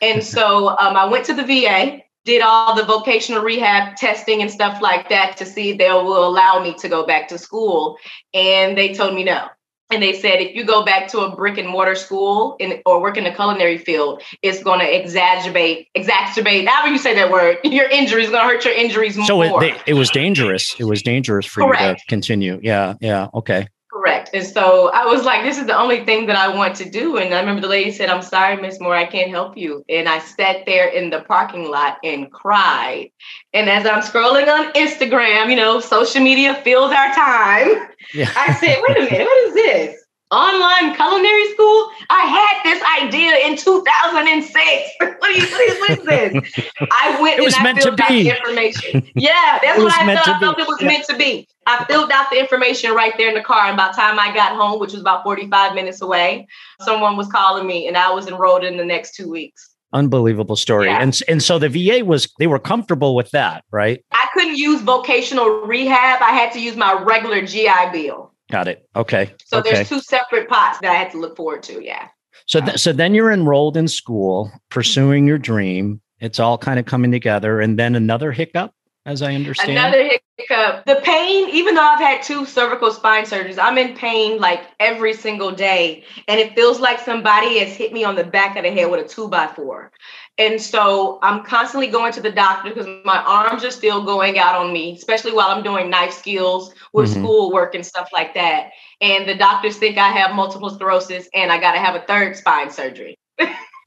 And 0.00 0.22
so 0.22 0.68
um, 0.80 0.96
I 0.96 1.06
went 1.06 1.24
to 1.26 1.34
the 1.34 1.44
VA, 1.44 2.00
did 2.24 2.42
all 2.42 2.74
the 2.74 2.84
vocational 2.84 3.42
rehab 3.42 3.96
testing 3.96 4.42
and 4.42 4.50
stuff 4.50 4.82
like 4.82 5.08
that 5.08 5.36
to 5.38 5.46
see 5.46 5.70
if 5.70 5.78
they 5.78 5.90
will 5.90 6.26
allow 6.26 6.62
me 6.62 6.74
to 6.74 6.88
go 6.88 7.06
back 7.06 7.28
to 7.28 7.38
school. 7.38 7.96
And 8.34 8.76
they 8.76 8.92
told 8.92 9.14
me 9.14 9.24
no. 9.24 9.46
And 9.88 10.02
they 10.02 10.14
said 10.14 10.40
if 10.40 10.56
you 10.56 10.64
go 10.64 10.84
back 10.84 11.06
to 11.12 11.20
a 11.20 11.36
brick 11.36 11.58
and 11.58 11.68
mortar 11.68 11.94
school 11.94 12.56
in, 12.58 12.82
or 12.84 13.00
work 13.00 13.16
in 13.16 13.22
the 13.22 13.30
culinary 13.30 13.78
field, 13.78 14.20
it's 14.42 14.60
going 14.60 14.80
to 14.80 14.86
exacerbate, 14.86 15.86
exacerbate. 15.96 16.66
However 16.66 16.92
you 16.92 16.98
say 16.98 17.14
that 17.14 17.30
word, 17.30 17.58
your 17.64 17.88
injuries 17.88 18.28
going 18.28 18.42
to 18.42 18.48
hurt 18.52 18.64
your 18.64 18.74
injuries 18.74 19.14
so 19.14 19.36
more. 19.36 19.60
So 19.60 19.60
it, 19.60 19.76
it 19.86 19.94
was 19.94 20.10
dangerous. 20.10 20.74
It 20.80 20.84
was 20.84 21.02
dangerous 21.02 21.46
for 21.46 21.62
Correct. 21.62 21.82
you 21.82 21.94
to 21.94 22.06
continue. 22.08 22.58
Yeah, 22.60 22.94
yeah, 23.00 23.28
okay. 23.32 23.68
Correct. 23.96 24.30
And 24.34 24.46
so 24.46 24.90
I 24.92 25.06
was 25.06 25.24
like, 25.24 25.42
this 25.42 25.56
is 25.56 25.66
the 25.66 25.76
only 25.76 26.04
thing 26.04 26.26
that 26.26 26.36
I 26.36 26.54
want 26.54 26.76
to 26.76 26.88
do. 26.88 27.16
And 27.16 27.32
I 27.32 27.40
remember 27.40 27.62
the 27.62 27.68
lady 27.68 27.90
said, 27.90 28.10
I'm 28.10 28.20
sorry, 28.20 28.60
Miss 28.60 28.78
Moore, 28.78 28.94
I 28.94 29.06
can't 29.06 29.30
help 29.30 29.56
you. 29.56 29.84
And 29.88 30.06
I 30.06 30.18
sat 30.18 30.66
there 30.66 30.86
in 30.86 31.08
the 31.08 31.22
parking 31.22 31.70
lot 31.70 31.96
and 32.04 32.30
cried. 32.30 33.10
And 33.54 33.70
as 33.70 33.86
I'm 33.86 34.02
scrolling 34.02 34.48
on 34.48 34.70
Instagram, 34.74 35.48
you 35.48 35.56
know, 35.56 35.80
social 35.80 36.22
media 36.22 36.54
fills 36.62 36.92
our 36.92 37.14
time. 37.14 37.88
Yeah. 38.12 38.30
I 38.36 38.52
said, 38.60 38.82
wait 38.86 38.98
a 38.98 39.10
minute, 39.10 39.24
what 39.24 39.48
is 39.48 39.54
this? 39.54 39.95
Online 40.30 40.94
culinary 40.94 41.52
school. 41.52 41.90
I 42.10 42.22
had 42.22 42.62
this 42.64 42.82
idea 43.02 43.46
in 43.46 43.56
2006. 43.56 44.90
what, 44.98 45.30
is, 45.30 45.50
what, 45.50 45.60
is, 45.60 45.78
what 45.78 45.90
is 45.90 46.04
this? 46.04 46.66
I 46.80 47.18
went 47.22 47.40
and 47.40 47.54
I 47.54 47.80
filled 47.80 48.00
out 48.00 48.08
the 48.08 48.28
information. 48.30 49.10
Yeah, 49.14 49.58
that's 49.62 49.78
what 49.78 49.92
I 49.92 50.14
thought. 50.14 50.28
I 50.28 50.40
felt 50.40 50.58
it 50.58 50.68
was 50.68 50.80
yeah. 50.80 50.88
meant 50.88 51.06
to 51.06 51.16
be. 51.16 51.48
I 51.66 51.84
filled 51.86 52.10
out 52.12 52.30
the 52.30 52.38
information 52.38 52.92
right 52.92 53.12
there 53.16 53.28
in 53.28 53.34
the 53.34 53.42
car. 53.42 53.66
And 53.66 53.76
by 53.76 53.88
the 53.88 53.94
time 53.94 54.18
I 54.18 54.32
got 54.34 54.56
home, 54.56 54.78
which 54.78 54.92
was 54.92 55.00
about 55.00 55.22
45 55.22 55.74
minutes 55.74 56.02
away, 56.02 56.46
someone 56.80 57.16
was 57.16 57.28
calling 57.28 57.66
me 57.66 57.88
and 57.88 57.96
I 57.96 58.10
was 58.10 58.26
enrolled 58.26 58.62
in 58.64 58.76
the 58.76 58.84
next 58.84 59.14
two 59.14 59.30
weeks. 59.30 59.70
Unbelievable 59.92 60.56
story. 60.56 60.86
Yeah. 60.86 61.00
And, 61.00 61.18
and 61.28 61.42
so 61.42 61.58
the 61.58 61.68
VA 61.68 62.04
was, 62.04 62.28
they 62.38 62.46
were 62.46 62.58
comfortable 62.58 63.14
with 63.14 63.30
that, 63.30 63.64
right? 63.70 64.04
I 64.12 64.28
couldn't 64.34 64.56
use 64.56 64.80
vocational 64.82 65.62
rehab. 65.62 66.20
I 66.20 66.32
had 66.32 66.52
to 66.52 66.60
use 66.60 66.76
my 66.76 66.92
regular 67.02 67.42
GI 67.42 67.90
Bill. 67.92 68.32
Got 68.50 68.68
it. 68.68 68.88
Okay. 68.94 69.32
So 69.44 69.58
okay. 69.58 69.72
there's 69.72 69.88
two 69.88 70.00
separate 70.00 70.48
pots 70.48 70.78
that 70.80 70.90
I 70.90 70.94
had 70.94 71.10
to 71.12 71.18
look 71.18 71.36
forward 71.36 71.62
to. 71.64 71.84
Yeah. 71.84 72.08
So, 72.46 72.60
th- 72.60 72.78
so 72.78 72.92
then 72.92 73.14
you're 73.14 73.32
enrolled 73.32 73.76
in 73.76 73.88
school, 73.88 74.52
pursuing 74.70 75.26
your 75.26 75.38
dream. 75.38 76.00
It's 76.20 76.38
all 76.38 76.56
kind 76.56 76.78
of 76.78 76.86
coming 76.86 77.10
together, 77.10 77.60
and 77.60 77.78
then 77.78 77.94
another 77.94 78.32
hiccup, 78.32 78.72
as 79.04 79.20
I 79.20 79.34
understand. 79.34 79.72
Another 79.72 80.10
hiccup. 80.36 80.86
The 80.86 81.00
pain, 81.02 81.48
even 81.50 81.74
though 81.74 81.82
I've 81.82 82.00
had 82.00 82.22
two 82.22 82.46
cervical 82.46 82.90
spine 82.92 83.24
surgeries, 83.24 83.58
I'm 83.60 83.76
in 83.76 83.96
pain 83.96 84.38
like 84.38 84.62
every 84.80 85.12
single 85.12 85.50
day, 85.50 86.04
and 86.28 86.40
it 86.40 86.54
feels 86.54 86.80
like 86.80 87.00
somebody 87.00 87.58
has 87.58 87.74
hit 87.74 87.92
me 87.92 88.04
on 88.04 88.14
the 88.14 88.24
back 88.24 88.56
of 88.56 88.62
the 88.62 88.70
head 88.70 88.90
with 88.90 89.04
a 89.04 89.08
two 89.08 89.28
by 89.28 89.48
four. 89.48 89.90
And 90.38 90.60
so 90.60 91.18
I'm 91.22 91.44
constantly 91.44 91.86
going 91.86 92.12
to 92.12 92.20
the 92.20 92.30
doctor 92.30 92.68
because 92.68 92.86
my 93.04 93.22
arms 93.22 93.64
are 93.64 93.70
still 93.70 94.04
going 94.04 94.38
out 94.38 94.54
on 94.54 94.72
me, 94.72 94.94
especially 94.94 95.32
while 95.32 95.48
I'm 95.48 95.62
doing 95.62 95.88
knife 95.88 96.12
skills 96.12 96.74
with 96.92 97.10
mm-hmm. 97.10 97.22
schoolwork 97.22 97.74
and 97.74 97.86
stuff 97.86 98.10
like 98.12 98.34
that. 98.34 98.70
And 99.00 99.26
the 99.26 99.34
doctors 99.34 99.78
think 99.78 99.96
I 99.96 100.10
have 100.10 100.34
multiple 100.34 100.68
sclerosis 100.68 101.28
and 101.34 101.50
I 101.50 101.58
got 101.58 101.72
to 101.72 101.78
have 101.78 101.94
a 101.94 102.00
third 102.00 102.36
spine 102.36 102.70
surgery. 102.70 103.16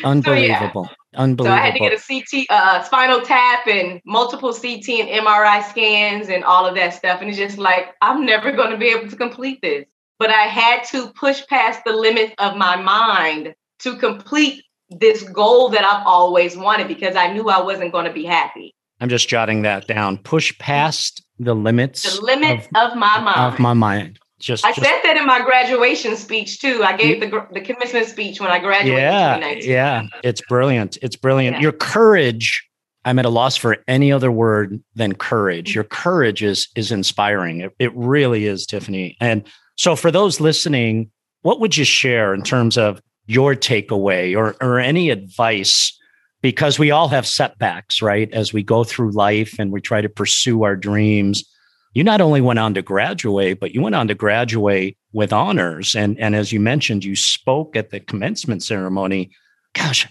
Unbelievable. 0.03 0.85
so, 0.89 0.95
Unbelievable. 1.15 1.45
So 1.45 1.51
I 1.51 1.65
had 1.65 1.73
to 1.73 1.79
get 1.79 1.93
a 1.93 1.97
CT, 1.97 2.45
uh, 2.49 2.83
spinal 2.83 3.21
tap, 3.21 3.67
and 3.67 3.99
multiple 4.05 4.53
CT 4.53 4.89
and 4.89 5.25
MRI 5.25 5.67
scans, 5.69 6.29
and 6.29 6.43
all 6.43 6.67
of 6.67 6.75
that 6.75 6.93
stuff. 6.93 7.21
And 7.21 7.29
it's 7.29 7.37
just 7.37 7.57
like 7.57 7.95
I'm 8.01 8.25
never 8.25 8.51
going 8.51 8.71
to 8.71 8.77
be 8.77 8.89
able 8.89 9.09
to 9.09 9.15
complete 9.15 9.59
this. 9.61 9.85
But 10.19 10.29
I 10.29 10.43
had 10.43 10.83
to 10.91 11.11
push 11.13 11.45
past 11.47 11.83
the 11.83 11.93
limits 11.93 12.33
of 12.37 12.57
my 12.57 12.75
mind 12.75 13.55
to 13.79 13.97
complete 13.97 14.63
this 14.89 15.23
goal 15.23 15.69
that 15.69 15.83
I've 15.83 16.05
always 16.05 16.57
wanted 16.57 16.87
because 16.87 17.15
I 17.15 17.31
knew 17.31 17.49
I 17.49 17.61
wasn't 17.61 17.91
going 17.91 18.05
to 18.05 18.13
be 18.13 18.25
happy. 18.25 18.73
I'm 19.01 19.09
just 19.09 19.29
jotting 19.29 19.61
that 19.61 19.87
down. 19.87 20.17
Push 20.17 20.57
past 20.59 21.23
the 21.39 21.53
limits. 21.53 22.17
The 22.17 22.21
limits 22.21 22.67
of, 22.75 22.91
of 22.91 22.97
my 22.97 23.19
mind. 23.19 23.53
Of 23.53 23.59
my 23.59 23.73
mind. 23.73 24.19
Just, 24.39 24.63
I 24.63 24.69
just, 24.69 24.81
said 24.81 25.01
that 25.03 25.17
in 25.17 25.25
my 25.25 25.41
graduation 25.41 26.15
speech 26.15 26.61
too. 26.61 26.81
I 26.81 26.95
gave 26.95 27.19
the 27.19 27.45
the 27.51 27.59
commencement 27.59 28.07
speech 28.07 28.39
when 28.39 28.49
I 28.49 28.59
graduated. 28.59 29.65
Yeah, 29.65 30.01
yeah, 30.01 30.07
it's 30.23 30.41
brilliant. 30.47 30.97
It's 31.01 31.17
brilliant. 31.17 31.57
Yeah. 31.57 31.61
Your 31.61 31.71
courage. 31.73 32.65
I'm 33.05 33.19
at 33.19 33.25
a 33.25 33.29
loss 33.29 33.57
for 33.57 33.77
any 33.87 34.11
other 34.11 34.31
word 34.31 34.81
than 34.95 35.15
courage. 35.15 35.75
Your 35.75 35.83
courage 35.83 36.41
is 36.41 36.69
is 36.75 36.89
inspiring. 36.89 37.61
It, 37.61 37.71
it 37.79 37.95
really 37.95 38.45
is, 38.45 38.65
Tiffany. 38.65 39.17
And 39.19 39.43
so, 39.75 39.97
for 39.97 40.09
those 40.09 40.39
listening, 40.39 41.11
what 41.41 41.59
would 41.59 41.75
you 41.75 41.83
share 41.83 42.33
in 42.33 42.43
terms 42.43 42.77
of 42.77 43.01
your 43.29 43.55
takeaway 43.55 44.35
or 44.35 44.55
or 44.61 44.79
any 44.79 45.09
advice? 45.09 45.95
Because 46.41 46.79
we 46.79 46.91
all 46.91 47.09
have 47.09 47.27
setbacks, 47.27 48.01
right? 48.01 48.31
As 48.33 48.53
we 48.53 48.63
go 48.63 48.85
through 48.85 49.11
life 49.11 49.59
and 49.59 49.71
we 49.71 49.81
try 49.81 49.99
to 49.99 50.07
pursue 50.07 50.63
our 50.63 50.75
dreams 50.75 51.43
you 51.93 52.03
not 52.03 52.21
only 52.21 52.41
went 52.41 52.59
on 52.59 52.73
to 52.75 52.81
graduate, 52.81 53.59
but 53.59 53.73
you 53.73 53.81
went 53.81 53.95
on 53.95 54.07
to 54.07 54.15
graduate 54.15 54.97
with 55.11 55.33
honors. 55.33 55.95
And, 55.95 56.19
and 56.19 56.35
as 56.35 56.51
you 56.51 56.59
mentioned, 56.59 57.03
you 57.03 57.15
spoke 57.15 57.75
at 57.75 57.89
the 57.89 57.99
commencement 57.99 58.63
ceremony. 58.63 59.31
Gosh, 59.73 60.07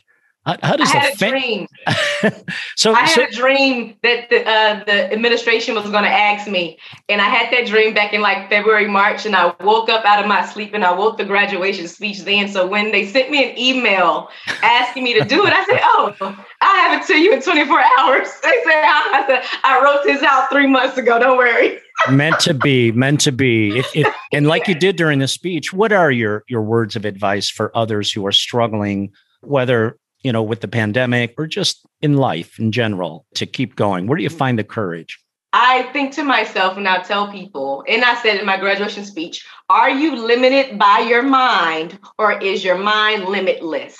how, 0.48 0.56
how 0.62 0.76
does 0.76 0.90
I 0.90 0.98
had 0.98 1.14
a 1.14 1.16
dream. 1.16 1.66
so 2.76 2.92
I 2.94 3.00
had 3.00 3.14
so, 3.14 3.24
a 3.24 3.30
dream 3.30 3.96
that 4.02 4.30
the 4.30 4.48
uh, 4.48 4.84
the 4.84 5.12
administration 5.12 5.74
was 5.74 5.84
going 5.90 6.04
to 6.04 6.10
ask 6.10 6.50
me, 6.50 6.78
and 7.10 7.20
I 7.20 7.26
had 7.26 7.52
that 7.52 7.66
dream 7.66 7.92
back 7.92 8.14
in 8.14 8.22
like 8.22 8.48
February, 8.48 8.88
March, 8.88 9.26
and 9.26 9.36
I 9.36 9.54
woke 9.62 9.90
up 9.90 10.06
out 10.06 10.22
of 10.22 10.26
my 10.26 10.46
sleep 10.46 10.72
and 10.72 10.84
I 10.84 10.92
woke 10.96 11.18
the 11.18 11.26
graduation 11.26 11.86
speech 11.86 12.20
then. 12.20 12.48
So 12.48 12.66
when 12.66 12.92
they 12.92 13.06
sent 13.06 13.30
me 13.30 13.50
an 13.50 13.58
email 13.58 14.30
asking 14.62 15.04
me 15.04 15.12
to 15.18 15.24
do 15.24 15.46
it, 15.46 15.52
I 15.52 15.64
said, 15.66 15.80
"Oh, 15.82 16.46
I 16.62 16.78
have 16.78 17.02
it 17.02 17.06
to 17.08 17.18
you 17.18 17.34
in 17.34 17.42
24 17.42 17.80
hours." 17.98 18.28
They 18.48 18.62
said, 18.64 18.82
"I 18.84 19.24
said 19.26 19.44
I 19.64 19.82
wrote 19.82 20.04
this 20.04 20.22
out 20.22 20.48
three 20.50 20.66
months 20.66 20.96
ago. 20.96 21.18
Don't 21.18 21.36
worry." 21.36 21.78
meant 22.10 22.40
to 22.40 22.54
be, 22.54 22.92
meant 22.92 23.20
to 23.20 23.32
be. 23.32 23.78
If, 23.78 23.94
if, 23.94 24.14
and 24.32 24.46
like 24.46 24.66
you 24.68 24.74
did 24.74 24.96
during 24.96 25.18
the 25.18 25.28
speech, 25.28 25.72
what 25.72 25.92
are 25.92 26.10
your 26.10 26.44
your 26.48 26.62
words 26.62 26.96
of 26.96 27.04
advice 27.04 27.50
for 27.50 27.76
others 27.76 28.10
who 28.10 28.24
are 28.26 28.32
struggling, 28.32 29.12
whether 29.42 29.98
you 30.22 30.32
know, 30.32 30.42
with 30.42 30.60
the 30.60 30.68
pandemic 30.68 31.34
or 31.38 31.46
just 31.46 31.86
in 32.00 32.16
life 32.16 32.58
in 32.58 32.72
general 32.72 33.26
to 33.34 33.46
keep 33.46 33.76
going? 33.76 34.06
Where 34.06 34.16
do 34.16 34.22
you 34.22 34.28
mm-hmm. 34.28 34.38
find 34.38 34.58
the 34.58 34.64
courage? 34.64 35.18
I 35.52 35.84
think 35.94 36.12
to 36.14 36.24
myself 36.24 36.76
and 36.76 36.86
I 36.86 37.02
tell 37.02 37.32
people, 37.32 37.82
and 37.88 38.04
I 38.04 38.20
said 38.20 38.36
in 38.36 38.44
my 38.44 38.58
graduation 38.58 39.04
speech, 39.04 39.46
are 39.70 39.90
you 39.90 40.14
limited 40.14 40.78
by 40.78 40.98
your 41.00 41.22
mind 41.22 41.98
or 42.18 42.38
is 42.38 42.62
your 42.62 42.76
mind 42.76 43.24
limitless? 43.24 43.96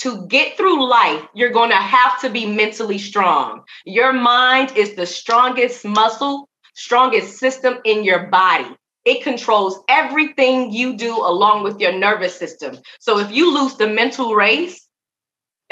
To 0.00 0.26
get 0.26 0.56
through 0.56 0.88
life, 0.88 1.22
you're 1.34 1.50
going 1.50 1.70
to 1.70 1.76
have 1.76 2.20
to 2.20 2.30
be 2.30 2.46
mentally 2.46 2.98
strong. 2.98 3.62
Your 3.84 4.12
mind 4.12 4.76
is 4.76 4.94
the 4.94 5.06
strongest 5.06 5.84
muscle, 5.84 6.48
strongest 6.74 7.38
system 7.38 7.78
in 7.84 8.04
your 8.04 8.26
body. 8.26 8.76
It 9.04 9.22
controls 9.22 9.80
everything 9.88 10.72
you 10.72 10.96
do 10.96 11.16
along 11.16 11.64
with 11.64 11.80
your 11.80 11.92
nervous 11.92 12.36
system. 12.36 12.78
So 13.00 13.18
if 13.18 13.30
you 13.32 13.52
lose 13.52 13.76
the 13.76 13.88
mental 13.88 14.34
race, 14.34 14.81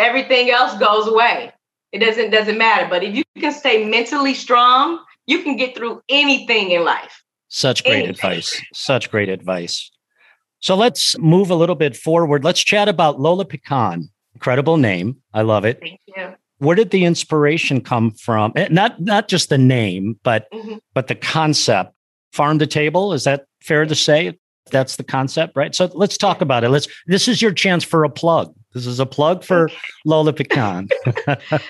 everything 0.00 0.50
else 0.50 0.76
goes 0.78 1.06
away. 1.06 1.52
It 1.92 1.98
doesn't 1.98 2.30
doesn't 2.30 2.58
matter. 2.58 2.88
But 2.88 3.04
if 3.04 3.14
you 3.14 3.22
can 3.38 3.52
stay 3.52 3.84
mentally 3.84 4.34
strong, 4.34 4.98
you 5.26 5.42
can 5.42 5.56
get 5.56 5.76
through 5.76 6.02
anything 6.08 6.70
in 6.70 6.84
life. 6.84 7.22
Such 7.48 7.84
great 7.84 8.04
anything. 8.04 8.10
advice. 8.10 8.60
Such 8.72 9.10
great 9.10 9.28
advice. 9.28 9.90
So 10.60 10.74
let's 10.74 11.18
move 11.18 11.50
a 11.50 11.54
little 11.54 11.74
bit 11.74 11.96
forward. 11.96 12.44
Let's 12.44 12.62
chat 12.62 12.88
about 12.88 13.20
Lola 13.20 13.44
Pecan. 13.44 14.08
Incredible 14.34 14.76
name. 14.76 15.16
I 15.34 15.42
love 15.42 15.64
it. 15.64 15.80
Thank 15.80 16.00
you. 16.06 16.34
Where 16.58 16.76
did 16.76 16.90
the 16.90 17.04
inspiration 17.04 17.80
come 17.80 18.12
from? 18.12 18.52
Eh, 18.54 18.68
not 18.70 19.00
not 19.00 19.28
just 19.28 19.48
the 19.48 19.58
name, 19.58 20.18
but 20.22 20.50
mm-hmm. 20.52 20.76
but 20.94 21.08
the 21.08 21.14
concept. 21.14 21.92
Farm 22.32 22.60
to 22.60 22.66
table, 22.66 23.12
is 23.12 23.24
that 23.24 23.46
fair 23.60 23.84
to 23.84 23.94
say? 23.94 24.38
That's 24.70 24.94
the 24.96 25.02
concept, 25.02 25.56
right? 25.56 25.74
So 25.74 25.90
let's 25.94 26.16
talk 26.16 26.40
about 26.40 26.62
it. 26.62 26.68
Let's 26.68 26.86
this 27.06 27.26
is 27.26 27.42
your 27.42 27.52
chance 27.52 27.82
for 27.82 28.04
a 28.04 28.10
plug. 28.10 28.54
This 28.72 28.86
is 28.86 29.00
a 29.00 29.06
plug 29.06 29.42
for 29.42 29.68
Lola 30.04 30.32
Pecan. 30.32 30.88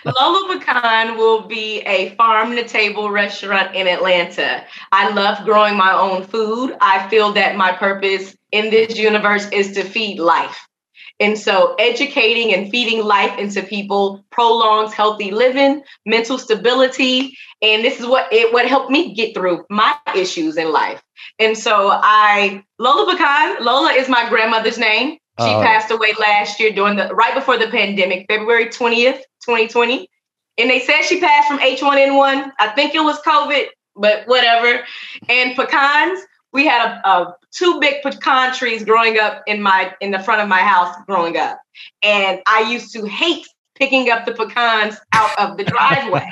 Lola 0.04 0.58
Pecan 0.58 1.16
will 1.16 1.42
be 1.42 1.80
a 1.80 2.10
farm 2.16 2.54
to 2.56 2.68
table 2.68 3.10
restaurant 3.10 3.74
in 3.74 3.86
Atlanta. 3.86 4.64
I 4.92 5.10
love 5.14 5.44
growing 5.46 5.78
my 5.78 5.92
own 5.92 6.24
food. 6.24 6.76
I 6.82 7.08
feel 7.08 7.32
that 7.32 7.56
my 7.56 7.72
purpose 7.72 8.36
in 8.52 8.68
this 8.70 8.98
universe 8.98 9.48
is 9.50 9.72
to 9.72 9.82
feed 9.82 10.18
life. 10.18 10.58
And 11.20 11.38
so 11.38 11.74
educating 11.78 12.52
and 12.54 12.70
feeding 12.70 13.02
life 13.02 13.38
into 13.38 13.62
people 13.62 14.24
prolongs 14.30 14.92
healthy 14.92 15.30
living, 15.30 15.82
mental 16.06 16.38
stability, 16.38 17.36
and 17.62 17.84
this 17.84 18.00
is 18.00 18.06
what 18.06 18.30
it 18.32 18.52
what 18.52 18.66
helped 18.66 18.90
me 18.90 19.14
get 19.14 19.34
through 19.34 19.64
my 19.68 19.94
issues 20.14 20.56
in 20.56 20.72
life. 20.72 21.02
And 21.38 21.56
so 21.56 21.90
I 21.92 22.64
Lola 22.78 23.10
Pecan, 23.10 23.64
Lola 23.64 23.92
is 23.92 24.08
my 24.08 24.28
grandmother's 24.30 24.78
name. 24.78 25.18
She 25.40 25.54
uh, 25.54 25.62
passed 25.62 25.90
away 25.90 26.12
last 26.18 26.60
year 26.60 26.70
during 26.70 26.96
the 26.96 27.14
right 27.14 27.34
before 27.34 27.56
the 27.56 27.68
pandemic, 27.68 28.26
February 28.28 28.66
20th, 28.66 29.20
2020. 29.44 30.08
And 30.58 30.68
they 30.68 30.80
said 30.80 31.02
she 31.02 31.20
passed 31.20 31.48
from 31.48 31.58
H1N1. 31.58 32.52
I 32.58 32.68
think 32.68 32.94
it 32.94 33.00
was 33.00 33.18
COVID, 33.22 33.66
but 33.96 34.26
whatever. 34.26 34.84
And 35.28 35.56
pecans, 35.56 36.20
we 36.52 36.66
had 36.66 37.00
a, 37.04 37.08
a, 37.08 37.36
two 37.52 37.80
big 37.80 38.02
pecan 38.02 38.54
trees 38.54 38.84
growing 38.84 39.18
up 39.18 39.42
in 39.46 39.62
my 39.62 39.94
in 40.00 40.10
the 40.10 40.18
front 40.18 40.42
of 40.42 40.48
my 40.48 40.60
house 40.60 40.94
growing 41.06 41.36
up. 41.36 41.58
And 42.02 42.40
I 42.46 42.70
used 42.70 42.92
to 42.92 43.06
hate 43.06 43.46
picking 43.80 44.10
up 44.10 44.26
the 44.26 44.32
pecans 44.32 44.96
out 45.12 45.36
of 45.38 45.56
the 45.56 45.64
driveway. 45.64 46.28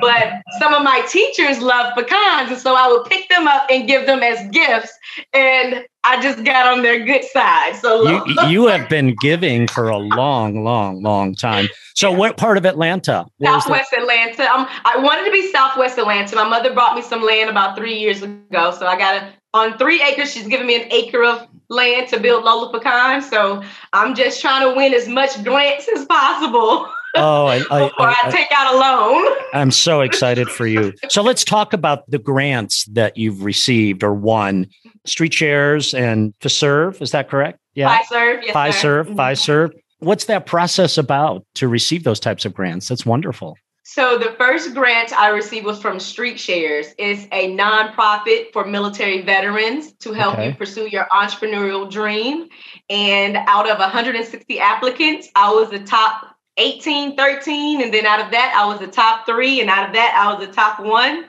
but 0.00 0.42
some 0.58 0.74
of 0.74 0.82
my 0.82 1.00
teachers 1.08 1.60
love 1.60 1.94
pecans. 1.94 2.50
And 2.50 2.58
so 2.58 2.74
I 2.74 2.88
would 2.88 3.04
pick 3.04 3.28
them 3.28 3.46
up 3.46 3.66
and 3.70 3.86
give 3.86 4.06
them 4.06 4.22
as 4.22 4.46
gifts. 4.50 4.92
And 5.32 5.84
I 6.04 6.20
just 6.20 6.44
got 6.44 6.66
on 6.66 6.82
their 6.82 7.04
good 7.04 7.24
side. 7.24 7.76
So 7.76 8.08
you, 8.26 8.48
you 8.48 8.66
have 8.66 8.88
been 8.88 9.14
giving 9.20 9.68
for 9.68 9.88
a 9.88 9.98
long, 9.98 10.64
long, 10.64 11.00
long 11.02 11.36
time. 11.36 11.68
So 11.94 12.10
what 12.10 12.36
part 12.36 12.58
of 12.58 12.66
Atlanta? 12.66 13.24
Southwest 13.40 13.92
Atlanta. 13.92 14.42
Um, 14.50 14.66
I 14.84 14.98
wanted 14.98 15.24
to 15.26 15.30
be 15.30 15.52
Southwest 15.52 15.98
Atlanta. 15.98 16.34
My 16.34 16.48
mother 16.48 16.74
brought 16.74 16.96
me 16.96 17.02
some 17.02 17.22
land 17.22 17.48
about 17.48 17.76
three 17.76 17.98
years 17.98 18.22
ago. 18.22 18.72
So 18.72 18.86
I 18.86 18.98
got 18.98 19.22
a, 19.22 19.32
on 19.54 19.78
three 19.78 20.02
acres. 20.02 20.32
She's 20.32 20.46
giving 20.46 20.66
me 20.66 20.82
an 20.82 20.92
acre 20.92 21.24
of 21.24 21.46
land 21.68 22.08
to 22.08 22.20
build 22.20 22.44
Lola 22.44 22.70
Pecan. 22.72 23.22
So 23.22 23.62
I'm 23.92 24.14
just 24.14 24.40
trying 24.40 24.68
to 24.68 24.76
win 24.76 24.94
as 24.94 25.08
much 25.08 25.42
grants 25.42 25.88
as 25.88 26.04
possible. 26.06 26.88
Oh, 27.14 27.46
I, 27.46 27.56
I, 27.56 27.88
before 27.88 28.08
I, 28.08 28.16
I, 28.24 28.30
take 28.30 28.46
out 28.52 28.74
a 28.74 28.78
loan. 28.78 29.36
I'm 29.52 29.70
so 29.70 30.00
excited 30.00 30.48
for 30.48 30.66
you. 30.66 30.94
So 31.10 31.22
let's 31.22 31.44
talk 31.44 31.74
about 31.74 32.10
the 32.10 32.18
grants 32.18 32.86
that 32.86 33.18
you've 33.18 33.44
received 33.44 34.02
or 34.02 34.14
won. 34.14 34.66
Street 35.04 35.34
Shares 35.34 35.92
and 35.92 36.32
FISERV, 36.40 37.02
is 37.02 37.10
that 37.10 37.28
correct? 37.28 37.58
Yeah. 37.74 37.98
FISERV, 37.98 38.44
yes, 38.46 38.56
FISERV, 38.56 39.04
mm-hmm. 39.08 39.20
FISERV. 39.20 39.72
What's 39.98 40.24
that 40.24 40.46
process 40.46 40.96
about 40.96 41.44
to 41.56 41.68
receive 41.68 42.04
those 42.04 42.18
types 42.18 42.46
of 42.46 42.54
grants? 42.54 42.88
That's 42.88 43.04
wonderful. 43.04 43.58
So 43.94 44.16
the 44.16 44.34
first 44.38 44.72
grant 44.72 45.12
I 45.12 45.28
received 45.28 45.66
was 45.66 45.78
from 45.78 46.00
Street 46.00 46.40
Shares. 46.40 46.94
It's 46.96 47.24
a 47.30 47.54
nonprofit 47.54 48.50
for 48.50 48.64
military 48.64 49.20
veterans 49.20 49.92
to 49.98 50.14
help 50.14 50.32
okay. 50.32 50.48
you 50.48 50.54
pursue 50.54 50.86
your 50.86 51.06
entrepreneurial 51.12 51.90
dream. 51.90 52.48
And 52.88 53.36
out 53.36 53.68
of 53.68 53.78
160 53.78 54.58
applicants, 54.58 55.28
I 55.34 55.52
was 55.52 55.68
the 55.68 55.80
top 55.80 56.34
18, 56.56 57.18
13. 57.18 57.82
And 57.82 57.92
then 57.92 58.06
out 58.06 58.24
of 58.24 58.30
that, 58.30 58.54
I 58.56 58.66
was 58.66 58.80
the 58.80 58.86
top 58.86 59.26
three. 59.26 59.60
And 59.60 59.68
out 59.68 59.88
of 59.88 59.92
that, 59.92 60.14
I 60.16 60.32
was 60.32 60.46
the 60.46 60.54
top 60.54 60.80
one. 60.80 61.26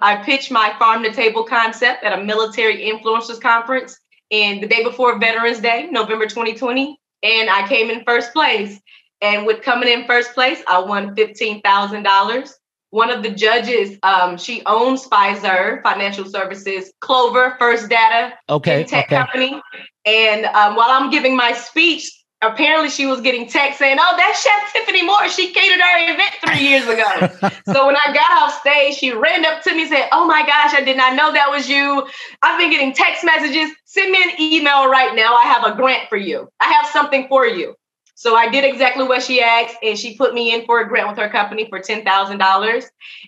I 0.00 0.22
pitched 0.22 0.52
my 0.52 0.72
farm 0.78 1.02
to 1.02 1.12
table 1.12 1.42
concept 1.42 2.04
at 2.04 2.16
a 2.16 2.22
military 2.22 2.88
influencers 2.88 3.40
conference 3.40 3.98
in 4.30 4.60
the 4.60 4.68
day 4.68 4.84
before 4.84 5.18
Veterans 5.18 5.58
Day, 5.58 5.88
November 5.90 6.26
2020. 6.26 6.96
And 7.24 7.50
I 7.50 7.66
came 7.66 7.90
in 7.90 8.04
first 8.04 8.32
place. 8.32 8.80
And 9.24 9.46
with 9.46 9.62
coming 9.62 9.88
in 9.88 10.04
first 10.04 10.34
place, 10.34 10.62
I 10.68 10.80
won 10.80 11.16
$15,000. 11.16 12.54
One 12.90 13.10
of 13.10 13.22
the 13.22 13.30
judges, 13.30 13.98
um, 14.02 14.36
she 14.36 14.62
owns 14.66 15.08
Fiserv 15.08 15.82
Financial 15.82 16.26
Services, 16.26 16.92
Clover 17.00 17.56
First 17.58 17.88
Data, 17.88 18.34
okay, 18.50 18.84
tech 18.84 19.06
okay. 19.06 19.16
company. 19.16 19.62
And 20.04 20.44
um, 20.44 20.76
while 20.76 20.90
I'm 20.90 21.10
giving 21.10 21.34
my 21.34 21.52
speech, 21.52 22.12
apparently 22.42 22.90
she 22.90 23.06
was 23.06 23.22
getting 23.22 23.48
text 23.48 23.78
saying, 23.78 23.96
"Oh, 23.98 24.14
that's 24.18 24.42
Chef 24.42 24.72
Tiffany 24.74 25.04
Moore. 25.04 25.28
She 25.30 25.54
catered 25.54 25.80
our 25.80 25.98
event 26.00 26.34
three 26.44 26.68
years 26.68 26.86
ago." 26.86 27.50
so 27.72 27.86
when 27.86 27.96
I 27.96 28.12
got 28.12 28.30
off 28.42 28.60
stage, 28.60 28.96
she 28.96 29.10
ran 29.10 29.46
up 29.46 29.62
to 29.62 29.74
me 29.74 29.82
and 29.82 29.90
said, 29.90 30.08
"Oh 30.12 30.26
my 30.26 30.42
gosh, 30.46 30.74
I 30.74 30.82
did 30.84 30.98
not 30.98 31.16
know 31.16 31.32
that 31.32 31.50
was 31.50 31.66
you. 31.66 32.06
I've 32.42 32.60
been 32.60 32.70
getting 32.70 32.92
text 32.92 33.24
messages. 33.24 33.74
Send 33.86 34.12
me 34.12 34.22
an 34.22 34.38
email 34.38 34.88
right 34.88 35.16
now. 35.16 35.34
I 35.34 35.44
have 35.44 35.64
a 35.64 35.74
grant 35.74 36.10
for 36.10 36.18
you. 36.18 36.50
I 36.60 36.70
have 36.70 36.86
something 36.88 37.26
for 37.26 37.46
you." 37.46 37.74
So 38.14 38.36
I 38.36 38.48
did 38.48 38.64
exactly 38.64 39.04
what 39.04 39.22
she 39.22 39.42
asked, 39.42 39.76
and 39.82 39.98
she 39.98 40.16
put 40.16 40.34
me 40.34 40.54
in 40.54 40.64
for 40.66 40.80
a 40.80 40.88
grant 40.88 41.08
with 41.08 41.18
her 41.18 41.28
company 41.28 41.66
for 41.68 41.80
ten 41.80 42.04
thousand 42.04 42.38
dollars. 42.38 42.84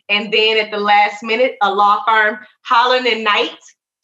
And 0.09 0.33
then 0.33 0.59
at 0.59 0.71
the 0.71 0.79
last 0.79 1.23
minute, 1.23 1.57
a 1.61 1.73
law 1.73 2.05
firm, 2.07 2.39
Holland 2.65 3.07
and 3.07 3.25
Knight, 3.25 3.59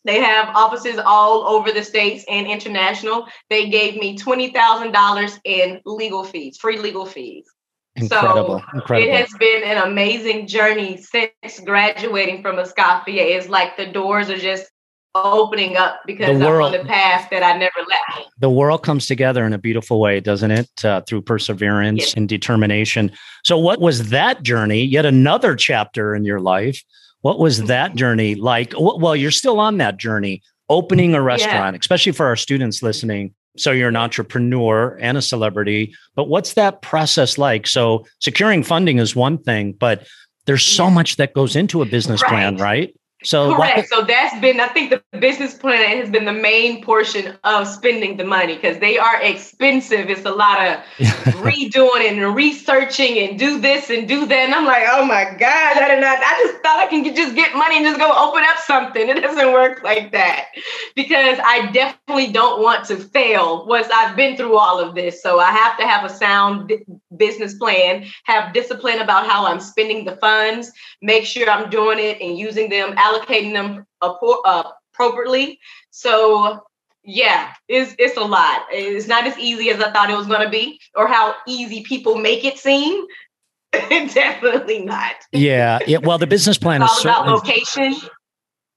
they 0.05 0.21
have 0.21 0.49
offices 0.57 0.99
all 0.99 1.47
over 1.47 1.71
the 1.71 1.85
states 1.85 2.25
and 2.29 2.49
international. 2.49 3.29
They 3.49 3.69
gave 3.69 3.97
me 3.97 4.19
twenty 4.19 4.51
thousand 4.51 4.91
dollars 4.93 5.39
in 5.45 5.81
legal 5.85 6.25
fees, 6.25 6.59
free 6.59 6.79
legal 6.79 7.07
fees. 7.07 7.47
Incredible. 7.95 8.59
So 8.59 8.79
Incredible. 8.79 9.13
it 9.13 9.21
has 9.21 9.33
been 9.39 9.63
an 9.65 9.87
amazing 9.87 10.47
journey 10.49 10.97
since 10.97 11.61
graduating 11.65 12.43
from 12.43 12.57
Escoffier. 12.57 13.37
It's 13.37 13.49
like 13.49 13.77
the 13.77 13.87
doors 13.87 14.31
are 14.31 14.39
just 14.39 14.72
opening 15.15 15.77
up 15.77 16.01
because 16.07 16.39
The 16.39 16.45
world- 16.47 16.75
I'm 16.75 16.81
on 16.81 16.87
the 16.87 16.91
path 16.93 17.29
that 17.31 17.43
I 17.43 17.57
never 17.59 17.79
left. 17.89 18.29
the 18.39 18.51
world 18.51 18.83
comes 18.83 19.07
together 19.07 19.45
in 19.47 19.53
a 19.53 19.59
beautiful 19.59 20.01
way, 20.01 20.21
doesn't 20.21 20.51
it? 20.51 20.69
Uh, 20.85 21.01
through 21.03 21.23
perseverance 21.23 22.01
Yes. 22.01 22.15
and 22.15 22.29
determination. 22.29 23.11
So, 23.45 23.59
what 23.59 23.81
was 23.81 24.09
that 24.11 24.43
journey? 24.43 24.83
Yet 24.85 25.05
another 25.07 25.55
chapter 25.55 26.15
in 26.15 26.25
your 26.25 26.41
life. 26.41 26.83
What 27.21 27.39
was 27.39 27.65
that 27.65 27.95
journey 27.95 28.35
like? 28.35 28.73
Well, 28.77 29.15
you're 29.15 29.31
still 29.31 29.61
on 29.61 29.79
that 29.79 29.97
journey, 29.97 30.43
opening 30.69 31.15
a 31.15 31.23
restaurant, 31.23 31.77
especially 31.79 32.13
for 32.13 32.27
our 32.27 32.37
students 32.37 32.83
listening. 32.83 33.35
So, 33.59 33.71
you're 33.71 33.91
an 33.91 33.97
entrepreneur 33.97 34.97
and 35.01 35.19
a 35.19 35.23
celebrity, 35.23 35.95
but 36.17 36.29
what's 36.29 36.55
that 36.55 36.81
process 36.81 37.37
like? 37.37 37.67
So, 37.67 38.07
securing 38.21 38.63
funding 38.63 38.99
is 38.99 39.15
one 39.15 39.37
thing, 39.39 39.73
but 39.79 40.07
there's 40.47 40.65
so 40.65 40.91
much 40.91 41.17
that 41.17 41.35
goes 41.35 41.55
into 41.55 41.83
a 41.83 41.85
business 41.87 42.21
plan, 42.23 42.57
right? 42.57 42.93
So, 43.25 43.55
Correct. 43.55 43.89
So 43.89 44.03
that's 44.03 44.39
been, 44.41 44.61
I 44.61 44.69
think 44.69 44.91
the 44.91 45.19
business 45.19 45.55
plan 45.55 45.99
has 45.99 46.11
been 46.11 46.25
the 46.25 46.33
main 46.33 46.83
portion 46.83 47.37
of 47.45 47.67
spending 47.69 48.17
the 48.17 48.25
money 48.25 48.57
because 48.57 48.79
they 48.79 48.99
are 48.99 49.21
expensive. 49.23 50.11
It's 50.11 50.25
a 50.25 50.31
lot 50.31 50.67
of 50.67 50.77
redoing 51.43 52.09
and 52.09 52.35
researching 52.35 53.19
and 53.19 53.39
do 53.39 53.61
this 53.61 53.91
and 53.91 54.09
do 54.09 54.27
that. 54.27 54.39
And 54.39 54.55
I'm 54.55 54.65
like, 54.65 54.85
oh 54.91 55.05
my 55.05 55.25
God, 55.39 55.77
I 55.77 55.89
did 55.89 56.01
not, 56.01 56.19
I 56.19 56.43
just 56.47 56.63
thought 56.63 56.79
I 56.79 56.87
can 56.87 57.05
just 57.15 57.35
get 57.35 57.55
money 57.55 57.77
and 57.77 57.87
just 57.87 57.99
go 57.99 58.11
open 58.11 58.43
up 58.45 58.59
something. 58.59 59.09
It 59.09 59.21
doesn't 59.21 59.53
work 59.53 59.83
like 59.83 60.13
that 60.13 60.47
because 60.95 61.39
I 61.45 61.71
definitely 61.73 62.33
don't 62.33 62.63
want 62.63 62.87
to 62.87 62.97
fail 62.97 63.67
once 63.67 63.89
I've 63.93 64.17
been 64.17 64.37
through 64.37 64.57
all 64.57 64.81
of 64.81 64.95
this. 64.95 65.23
So 65.23 65.39
I 65.39 65.51
have 65.51 65.79
to 65.79 65.87
have 65.87 66.05
a 66.05 66.13
sound 66.15 66.73
business 67.17 67.55
plan, 67.55 68.07
have 68.25 68.53
discipline 68.53 68.99
about 68.99 69.27
how 69.27 69.47
I'm 69.47 69.61
spending 69.61 70.05
the 70.05 70.17
funds, 70.17 70.73
make 71.01 71.25
sure 71.25 71.49
I'm 71.49 71.71
doing 71.71 71.99
it 71.99 72.21
and 72.21 72.39
using 72.39 72.69
them, 72.69 72.95
allocating 73.13 73.53
them 73.53 73.87
uh, 74.01 74.63
appropriately. 74.93 75.59
So 75.91 76.61
yeah, 77.05 77.53
it's 77.69 77.95
it's 77.99 78.17
a 78.17 78.23
lot. 78.23 78.63
It's 78.71 79.09
not 79.09 79.27
as 79.27 79.37
easy 79.39 79.71
as 79.71 79.81
I 79.81 79.91
thought 79.93 80.11
it 80.11 80.17
was 80.17 80.27
going 80.27 80.43
to 80.43 80.51
be, 80.51 80.81
or 80.95 81.07
how 81.09 81.35
easy 81.47 81.83
people 81.83 82.17
make 82.17 82.45
it 82.45 82.59
seem. 82.59 83.05
Definitely 83.73 84.85
not. 84.85 85.15
yeah, 85.33 85.79
yeah. 85.87 85.99
Well, 85.99 86.19
the 86.19 86.27
business 86.27 86.59
plan 86.59 86.83
It's 86.83 86.99
is 86.99 87.07
all 87.07 87.23
about 87.25 87.35
location. 87.35 87.95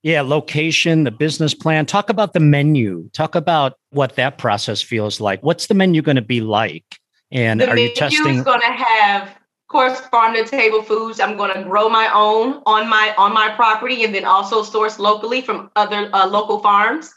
Yeah, 0.02 0.22
location, 0.22 1.04
the 1.04 1.10
business 1.10 1.52
plan. 1.52 1.84
Talk 1.84 2.10
about 2.10 2.32
the 2.32 2.40
menu. 2.40 3.10
Talk 3.12 3.34
about 3.34 3.74
what 3.90 4.14
that 4.16 4.38
process 4.38 4.80
feels 4.80 5.20
like. 5.20 5.42
What's 5.42 5.66
the 5.66 5.74
menu 5.74 6.00
going 6.00 6.16
to 6.16 6.22
be 6.22 6.40
like? 6.40 6.84
And 7.32 7.60
The 7.60 7.68
are 7.68 7.76
you 7.76 7.92
testing? 7.94 8.36
is 8.36 8.44
going 8.44 8.60
to 8.60 8.66
have, 8.66 9.36
course, 9.68 10.00
farm 10.00 10.34
to 10.34 10.44
table 10.44 10.82
foods. 10.82 11.20
I'm 11.20 11.36
going 11.36 11.54
to 11.54 11.62
grow 11.62 11.88
my 11.88 12.10
own 12.14 12.62
on 12.66 12.88
my 12.88 13.14
on 13.18 13.32
my 13.32 13.50
property, 13.56 14.04
and 14.04 14.14
then 14.14 14.24
also 14.24 14.62
source 14.62 14.98
locally 14.98 15.40
from 15.40 15.70
other 15.76 16.10
uh, 16.12 16.26
local 16.26 16.60
farms. 16.60 17.12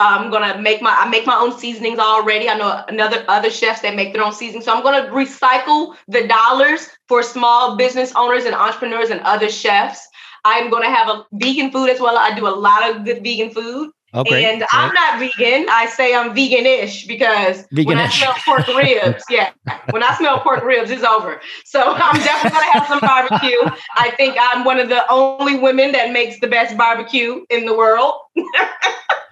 I'm 0.00 0.30
gonna 0.30 0.60
make 0.60 0.82
my 0.82 0.90
I 0.90 1.08
make 1.08 1.26
my 1.26 1.36
own 1.36 1.56
seasonings 1.56 1.98
already. 1.98 2.48
I 2.48 2.56
know 2.56 2.84
another 2.88 3.24
other 3.28 3.50
chefs 3.50 3.80
that 3.82 3.94
make 3.94 4.12
their 4.12 4.24
own 4.24 4.32
seasonings. 4.32 4.64
So 4.64 4.74
I'm 4.74 4.82
gonna 4.82 5.08
recycle 5.10 5.94
the 6.08 6.26
dollars 6.26 6.88
for 7.08 7.22
small 7.22 7.76
business 7.76 8.12
owners 8.16 8.44
and 8.44 8.54
entrepreneurs 8.54 9.10
and 9.10 9.20
other 9.20 9.48
chefs. 9.48 10.06
I'm 10.44 10.68
gonna 10.70 10.90
have 10.90 11.08
a 11.08 11.26
vegan 11.32 11.70
food 11.70 11.90
as 11.90 12.00
well. 12.00 12.18
I 12.18 12.34
do 12.34 12.46
a 12.46 12.50
lot 12.50 12.90
of 12.90 13.04
good 13.04 13.22
vegan 13.22 13.50
food. 13.50 13.90
Oh, 14.14 14.24
great. 14.24 14.44
And 14.44 14.64
I'm 14.72 14.92
not 14.92 15.18
vegan. 15.18 15.66
I 15.68 15.86
say 15.86 16.14
I'm 16.14 16.34
vegan-ish 16.34 17.06
because 17.06 17.66
when 17.72 17.98
I 17.98 18.08
smell 18.08 18.34
pork 18.44 18.66
ribs, 18.68 19.24
yeah, 19.30 19.50
when 19.90 20.02
I 20.02 20.14
smell 20.16 20.40
pork 20.40 20.64
ribs, 20.64 20.90
it's 20.90 21.02
over. 21.02 21.40
So 21.64 21.80
I'm 21.80 22.16
definitely 22.16 22.58
gonna 22.58 22.72
have 22.72 22.86
some 22.86 23.00
barbecue. 23.00 23.58
I 23.96 24.10
think 24.16 24.36
I'm 24.40 24.64
one 24.64 24.78
of 24.78 24.88
the 24.88 25.10
only 25.10 25.58
women 25.58 25.92
that 25.92 26.12
makes 26.12 26.40
the 26.40 26.46
best 26.46 26.76
barbecue 26.76 27.44
in 27.50 27.66
the 27.66 27.76
world. 27.76 28.14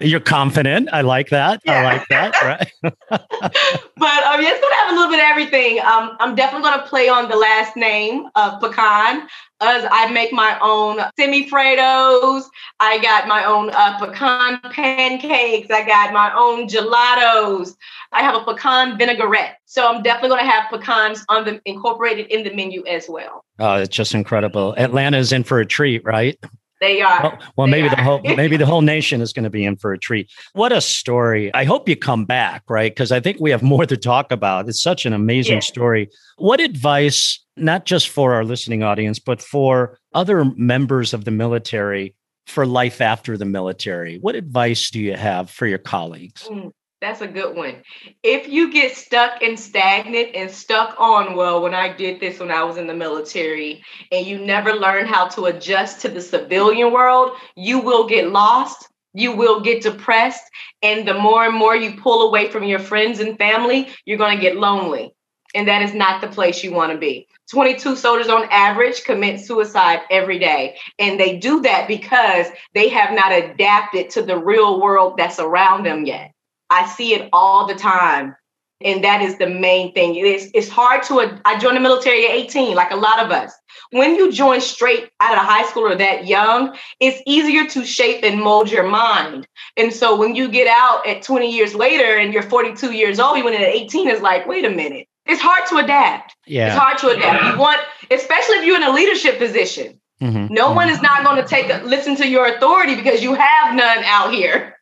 You're 0.03 0.19
confident. 0.19 0.89
I 0.91 1.01
like 1.01 1.29
that. 1.29 1.61
I 1.65 1.83
like 1.83 2.07
that. 2.09 2.33
Right. 2.41 2.71
but 2.81 2.91
um, 3.11 4.41
yeah, 4.41 4.49
it's 4.51 4.61
gonna 4.61 4.75
have 4.75 4.91
a 4.91 4.95
little 4.95 5.09
bit 5.09 5.19
of 5.19 5.25
everything. 5.25 5.79
Um, 5.79 6.17
I'm 6.19 6.35
definitely 6.35 6.69
gonna 6.69 6.85
play 6.85 7.07
on 7.07 7.29
the 7.29 7.37
last 7.37 7.75
name 7.75 8.27
of 8.35 8.59
pecan. 8.59 9.27
As 9.61 9.87
I 9.89 10.11
make 10.11 10.33
my 10.33 10.57
own 10.61 10.97
semifreddos, 11.17 12.43
I 12.81 12.99
got 13.01 13.29
my 13.29 13.45
own 13.45 13.69
uh, 13.69 13.97
pecan 13.97 14.59
pancakes. 14.71 15.71
I 15.71 15.85
got 15.85 16.11
my 16.11 16.33
own 16.35 16.67
gelatos. 16.67 17.75
I 18.11 18.23
have 18.23 18.35
a 18.35 18.43
pecan 18.43 18.97
vinaigrette. 18.97 19.57
So 19.65 19.87
I'm 19.87 20.03
definitely 20.03 20.37
gonna 20.37 20.51
have 20.51 20.69
pecans 20.69 21.23
on 21.29 21.45
the 21.45 21.61
incorporated 21.65 22.27
in 22.27 22.43
the 22.43 22.53
menu 22.53 22.85
as 22.87 23.07
well. 23.07 23.45
Oh, 23.59 23.75
it's 23.75 23.95
just 23.95 24.13
incredible. 24.13 24.75
Atlanta's 24.77 25.31
in 25.31 25.43
for 25.43 25.59
a 25.59 25.65
treat, 25.65 26.03
right? 26.03 26.37
They 26.83 27.01
are. 27.01 27.23
Well, 27.23 27.39
well 27.55 27.67
They 27.67 27.71
maybe 27.71 27.89
the 27.89 28.03
whole 28.03 28.21
maybe 28.35 28.57
the 28.57 28.65
whole 28.65 28.81
nation 28.81 29.21
is 29.21 29.31
going 29.31 29.45
to 29.45 29.49
be 29.49 29.63
in 29.63 29.77
for 29.77 29.93
a 29.93 29.97
treat. 29.97 30.29
What 30.51 30.73
a 30.73 30.81
story! 30.81 31.53
I 31.53 31.63
hope 31.63 31.87
you 31.87 31.95
come 31.95 32.25
back, 32.25 32.63
right? 32.69 32.91
Because 32.93 33.11
I 33.11 33.21
think 33.21 33.37
we 33.39 33.51
have 33.51 33.63
more 33.63 33.85
to 33.85 33.95
talk 33.95 34.31
about. 34.33 34.67
It's 34.67 34.81
such 34.81 35.05
an 35.05 35.13
amazing 35.13 35.55
Yeah. 35.55 35.59
story. 35.61 36.09
What 36.37 36.59
advice, 36.59 37.39
not 37.55 37.85
just 37.85 38.09
for 38.09 38.33
our 38.33 38.43
listening 38.43 38.83
audience, 38.83 39.17
but 39.17 39.41
for 39.41 39.97
other 40.13 40.43
members 40.57 41.13
of 41.13 41.23
the 41.23 41.31
military 41.31 42.15
for 42.47 42.65
life 42.65 42.99
after 42.99 43.37
the 43.37 43.45
military? 43.45 44.17
What 44.19 44.35
advice 44.35 44.89
do 44.89 44.99
you 44.99 45.15
have 45.15 45.49
for 45.49 45.65
your 45.65 45.77
colleagues? 45.77 46.49
Mm, 46.51 46.71
That's 47.03 47.19
a 47.19 47.27
good 47.27 47.57
one. 47.57 47.83
If 48.23 48.47
you 48.47 48.71
get 48.71 48.95
stuck 48.95 49.41
and 49.43 49.59
stagnant 49.59 50.29
and 50.35 50.49
stuck 50.49 50.95
on, 50.97 51.35
well, 51.35 51.61
when 51.61 51.73
I 51.73 51.91
did 51.91 52.21
this 52.21 52.39
when 52.39 52.49
I 52.49 52.63
was 52.63 52.77
in 52.77 52.87
the 52.87 52.93
military, 52.93 53.83
and 54.09 54.25
you 54.25 54.39
never 54.39 54.71
learn 54.71 55.05
how 55.05 55.27
to 55.27 55.47
adjust 55.47 55.99
to 56.01 56.07
the 56.07 56.21
civilian 56.21 56.93
world, 56.93 57.31
you 57.57 57.79
will 57.79 58.07
get 58.07 58.31
lost. 58.31 58.87
You 59.13 59.35
will 59.35 59.59
get 59.59 59.83
depressed. 59.83 60.43
And 60.81 61.05
the 61.05 61.13
more 61.13 61.43
and 61.43 61.53
more 61.53 61.75
you 61.75 61.99
pull 61.99 62.29
away 62.29 62.49
from 62.49 62.63
your 62.63 62.79
friends 62.79 63.19
and 63.19 63.37
family, 63.37 63.89
you're 64.05 64.17
going 64.17 64.37
to 64.37 64.41
get 64.41 64.55
lonely. 64.55 65.13
And 65.53 65.67
that 65.67 65.81
is 65.81 65.93
not 65.93 66.21
the 66.21 66.29
place 66.29 66.63
you 66.63 66.71
want 66.71 66.93
to 66.93 66.97
be. 66.97 67.27
22 67.51 67.97
soldiers 67.97 68.29
on 68.29 68.47
average 68.49 69.03
commit 69.03 69.41
suicide 69.41 69.99
every 70.09 70.39
day. 70.39 70.77
And 70.97 71.19
they 71.19 71.37
do 71.37 71.63
that 71.63 71.89
because 71.89 72.47
they 72.73 72.87
have 72.87 73.13
not 73.13 73.33
adapted 73.33 74.09
to 74.11 74.21
the 74.21 74.37
real 74.37 74.81
world 74.81 75.17
that's 75.17 75.39
around 75.39 75.85
them 75.85 76.05
yet. 76.05 76.32
I 76.73 76.87
see 76.87 77.13
it 77.13 77.29
all 77.31 77.67
the 77.67 77.75
time. 77.75 78.35
And 78.83 79.01
that 79.03 79.21
is 79.21 79.37
the 79.37 79.47
main 79.47 79.93
thing. 79.93 80.15
It 80.15 80.25
is, 80.25 80.51
it's 80.53 80.67
hard 80.67 81.03
to, 81.03 81.39
I 81.45 81.57
joined 81.57 81.77
the 81.77 81.81
military 81.81 82.25
at 82.25 82.31
18, 82.31 82.75
like 82.75 82.91
a 82.91 82.97
lot 82.97 83.23
of 83.23 83.31
us. 83.31 83.53
When 83.91 84.15
you 84.15 84.29
join 84.31 84.59
straight 84.59 85.09
out 85.21 85.37
of 85.37 85.43
high 85.45 85.65
school 85.67 85.83
or 85.83 85.95
that 85.95 86.27
young, 86.27 86.75
it's 86.99 87.21
easier 87.25 87.65
to 87.69 87.85
shape 87.85 88.23
and 88.23 88.41
mold 88.41 88.69
your 88.69 88.83
mind. 88.83 89.47
And 89.77 89.93
so 89.93 90.17
when 90.17 90.35
you 90.35 90.49
get 90.49 90.67
out 90.67 91.07
at 91.07 91.21
20 91.21 91.49
years 91.49 91.73
later 91.75 92.17
and 92.17 92.33
you're 92.33 92.43
42 92.43 92.91
years 92.91 93.19
old, 93.19 93.37
you 93.37 93.45
went 93.45 93.55
in 93.55 93.61
at 93.61 93.69
18, 93.69 94.09
it's 94.09 94.21
like, 94.21 94.45
wait 94.47 94.65
a 94.65 94.69
minute. 94.69 95.07
It's 95.25 95.41
hard 95.41 95.65
to 95.69 95.77
adapt. 95.77 96.35
Yeah. 96.45 96.67
It's 96.67 96.77
hard 96.77 96.97
to 96.99 97.07
adapt. 97.09 97.53
You 97.53 97.57
want, 97.61 97.79
especially 98.11 98.57
if 98.57 98.65
you're 98.65 98.75
in 98.75 98.83
a 98.83 98.91
leadership 98.91 99.37
position. 99.37 99.99
Mhm. 100.21 100.49
No 100.49 100.71
one 100.71 100.89
is 100.89 101.01
not 101.01 101.23
going 101.23 101.41
to 101.41 101.47
take 101.47 101.69
a, 101.69 101.81
listen 101.85 102.15
to 102.17 102.27
your 102.27 102.45
authority 102.47 102.95
because 102.95 103.23
you 103.23 103.33
have 103.33 103.75
none 103.75 104.03
out 104.03 104.33
here. 104.33 104.77